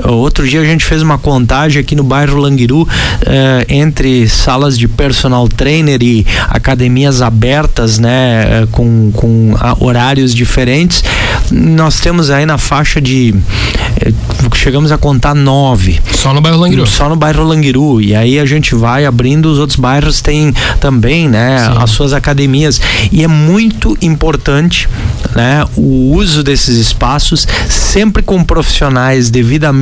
Outro 0.03 0.47
dia 0.47 0.61
a 0.61 0.65
gente 0.65 0.85
fez 0.85 1.01
uma 1.01 1.17
contagem 1.17 1.81
aqui 1.81 1.95
no 1.95 2.03
bairro 2.03 2.37
Languiru 2.37 2.87
eh, 3.25 3.65
entre 3.69 4.27
salas 4.27 4.77
de 4.77 4.87
personal 4.87 5.47
trainer 5.47 6.01
e 6.01 6.25
academias 6.47 7.21
abertas 7.21 7.99
né, 7.99 8.63
eh, 8.63 8.67
com, 8.71 9.11
com 9.13 9.53
horários 9.79 10.33
diferentes. 10.33 11.03
Nós 11.51 11.99
temos 11.99 12.29
aí 12.29 12.45
na 12.45 12.57
faixa 12.57 13.01
de 13.01 13.35
eh, 14.01 14.11
chegamos 14.53 14.91
a 14.91 14.97
contar 14.97 15.33
nove. 15.33 15.99
Só 16.11 16.33
no 16.33 16.41
bairro 16.41 16.59
Languiru. 16.59 16.87
Só 16.87 17.09
no 17.09 17.15
bairro 17.15 17.43
Languiru. 17.43 18.01
E 18.01 18.15
aí 18.15 18.39
a 18.39 18.45
gente 18.45 18.75
vai 18.75 19.05
abrindo, 19.05 19.47
os 19.47 19.59
outros 19.59 19.79
bairros 19.79 20.21
têm 20.21 20.53
também, 20.79 21.27
né, 21.27 21.59
Sim. 21.59 21.77
as 21.81 21.91
suas 21.91 22.13
academias. 22.13 22.79
E 23.11 23.23
é 23.23 23.27
muito 23.27 23.97
importante, 24.01 24.87
né, 25.35 25.65
o 25.75 26.13
uso 26.13 26.43
desses 26.43 26.77
espaços 26.77 27.47
sempre 27.67 28.23
com 28.23 28.43
profissionais 28.43 29.29
devidamente 29.29 29.78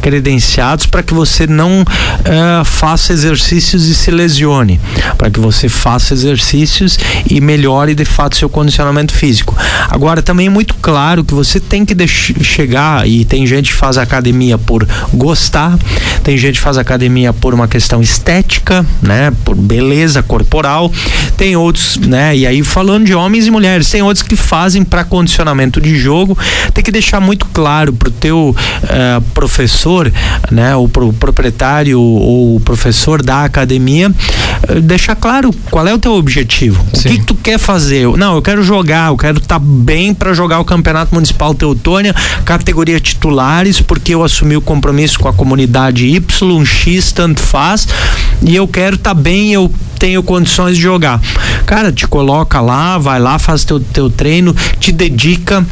credenciados 0.00 0.86
para 0.86 1.02
que 1.02 1.14
você 1.14 1.46
não 1.46 1.82
uh, 1.82 2.64
faça 2.64 3.12
exercícios 3.12 3.86
e 3.86 3.94
se 3.94 4.10
lesione, 4.10 4.80
para 5.20 5.30
que 5.30 5.38
você 5.38 5.68
faça 5.68 6.14
exercícios 6.14 6.98
e 7.28 7.42
melhore 7.42 7.94
de 7.94 8.06
fato 8.06 8.38
seu 8.38 8.48
condicionamento 8.48 9.12
físico. 9.12 9.54
Agora 9.90 10.22
também 10.22 10.46
é 10.46 10.50
muito 10.50 10.72
claro 10.76 11.22
que 11.22 11.34
você 11.34 11.60
tem 11.60 11.84
que 11.84 11.94
chegar 12.06 13.06
e 13.06 13.26
tem 13.26 13.46
gente 13.46 13.70
que 13.70 13.76
faz 13.76 13.98
academia 13.98 14.56
por 14.56 14.88
gostar, 15.12 15.78
tem 16.24 16.38
gente 16.38 16.54
que 16.54 16.62
faz 16.62 16.78
academia 16.78 17.34
por 17.34 17.52
uma 17.52 17.68
questão 17.68 18.00
estética, 18.00 18.86
né, 19.02 19.30
por 19.44 19.54
beleza 19.54 20.22
corporal, 20.22 20.90
tem 21.36 21.54
outros, 21.54 21.98
né, 21.98 22.34
e 22.34 22.46
aí 22.46 22.64
falando 22.64 23.04
de 23.04 23.14
homens 23.14 23.46
e 23.46 23.50
mulheres, 23.50 23.90
tem 23.90 24.00
outros 24.00 24.22
que 24.22 24.36
fazem 24.36 24.82
para 24.82 25.04
condicionamento 25.04 25.82
de 25.82 25.98
jogo. 25.98 26.38
Tem 26.72 26.82
que 26.82 26.90
deixar 26.90 27.20
muito 27.20 27.44
claro 27.46 27.92
pro 27.92 28.10
teu 28.10 28.56
uh, 28.56 29.20
professor, 29.34 30.10
né, 30.50 30.74
o 30.76 30.88
pro 30.88 31.12
proprietário 31.12 32.00
ou 32.00 32.58
professor 32.60 33.22
da 33.22 33.44
academia, 33.44 34.08
uh, 34.08 34.80
deixar 34.80 35.09
claro 35.14 35.50
qual 35.70 35.86
é 35.86 35.94
o 35.94 35.98
teu 35.98 36.12
objetivo. 36.12 36.84
Sim. 36.92 37.08
O 37.08 37.12
que, 37.12 37.18
que, 37.18 37.24
tu 37.24 37.34
quer 37.34 37.58
fazer? 37.58 38.06
Não, 38.16 38.36
eu 38.36 38.42
quero 38.42 38.62
jogar, 38.62 39.08
eu 39.08 39.16
quero 39.16 39.38
estar 39.38 39.58
tá 39.58 39.64
bem 39.64 40.12
para 40.14 40.32
jogar 40.32 40.60
o 40.60 40.64
Campeonato 40.64 41.14
Municipal 41.14 41.54
Teutônia, 41.54 42.14
categoria 42.44 43.00
titulares, 43.00 43.80
porque 43.80 44.14
eu 44.14 44.22
assumi 44.22 44.56
o 44.56 44.60
compromisso 44.60 45.18
com 45.18 45.28
a 45.28 45.32
comunidade 45.32 46.06
Y, 46.06 46.64
X, 46.64 47.12
tanto 47.12 47.40
faz, 47.40 47.88
e 48.42 48.54
eu 48.54 48.66
quero 48.66 48.96
estar 48.96 49.14
tá 49.14 49.20
bem, 49.20 49.52
eu 49.52 49.72
tenho 49.98 50.22
condições 50.22 50.76
de 50.76 50.82
jogar. 50.82 51.20
Cara, 51.66 51.92
te 51.92 52.06
coloca 52.06 52.60
lá, 52.60 52.98
vai 52.98 53.20
lá, 53.20 53.38
faz 53.38 53.64
teu, 53.64 53.78
teu 53.78 54.08
treino, 54.08 54.54
te 54.78 54.90
dedica 54.90 55.64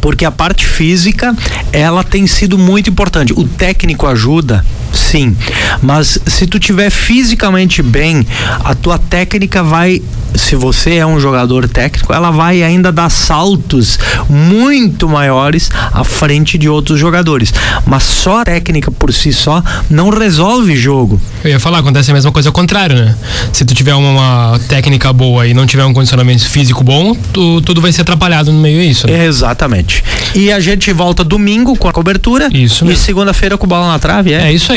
porque 0.00 0.24
a 0.24 0.30
parte 0.30 0.66
física 0.66 1.34
ela 1.72 2.04
tem 2.04 2.26
sido 2.26 2.58
muito 2.58 2.90
importante. 2.90 3.32
O 3.32 3.44
técnico 3.44 4.06
ajuda, 4.06 4.64
sim, 4.96 5.36
mas 5.82 6.18
se 6.26 6.46
tu 6.46 6.58
tiver 6.58 6.90
fisicamente 6.90 7.82
bem, 7.82 8.26
a 8.64 8.74
tua 8.74 8.98
técnica 8.98 9.62
vai 9.62 10.02
se 10.36 10.54
você 10.54 10.96
é 10.96 11.06
um 11.06 11.18
jogador 11.18 11.68
técnico, 11.68 12.12
ela 12.12 12.30
vai 12.30 12.62
ainda 12.62 12.92
dar 12.92 13.10
saltos 13.10 13.98
muito 14.28 15.08
maiores 15.08 15.70
à 15.92 16.04
frente 16.04 16.58
de 16.58 16.68
outros 16.68 16.98
jogadores. 16.98 17.52
Mas 17.86 18.02
só 18.02 18.40
a 18.40 18.44
técnica 18.44 18.90
por 18.90 19.12
si 19.12 19.32
só 19.32 19.62
não 19.88 20.10
resolve 20.10 20.76
jogo. 20.76 21.20
Eu 21.42 21.50
ia 21.50 21.60
falar, 21.60 21.78
acontece 21.78 22.10
a 22.10 22.14
mesma 22.14 22.32
coisa 22.32 22.48
ao 22.48 22.52
contrário, 22.52 22.96
né? 22.96 23.14
Se 23.52 23.64
tu 23.64 23.74
tiver 23.74 23.94
uma, 23.94 24.10
uma 24.10 24.60
técnica 24.68 25.12
boa 25.12 25.46
e 25.46 25.54
não 25.54 25.66
tiver 25.66 25.84
um 25.84 25.92
condicionamento 25.92 26.48
físico 26.48 26.84
bom, 26.84 27.14
tu, 27.32 27.60
tudo 27.62 27.80
vai 27.80 27.92
ser 27.92 28.02
atrapalhado 28.02 28.52
no 28.52 28.60
meio 28.60 28.86
disso. 28.86 29.06
Né? 29.06 29.24
Exatamente. 29.26 30.04
E 30.34 30.52
a 30.52 30.60
gente 30.60 30.92
volta 30.92 31.24
domingo 31.24 31.76
com 31.76 31.88
a 31.88 31.92
cobertura. 31.92 32.48
Isso 32.52 32.84
mesmo. 32.84 33.00
E 33.00 33.04
segunda-feira 33.04 33.56
com 33.56 33.66
bola 33.66 33.88
na 33.88 33.98
trave, 33.98 34.32
é? 34.32 34.48
É 34.48 34.52
isso 34.52 34.72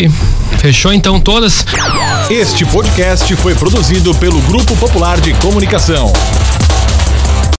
Fechou 0.60 0.92
então 0.92 1.20
todas? 1.20 1.66
Este 2.30 2.66
podcast 2.66 3.36
foi 3.38 3.56
produzido 3.56 4.14
pelo 4.16 4.42
Grupo 4.42 4.76
Popular 4.76 5.20
de 5.20 5.34
Comunicação. 5.36 6.12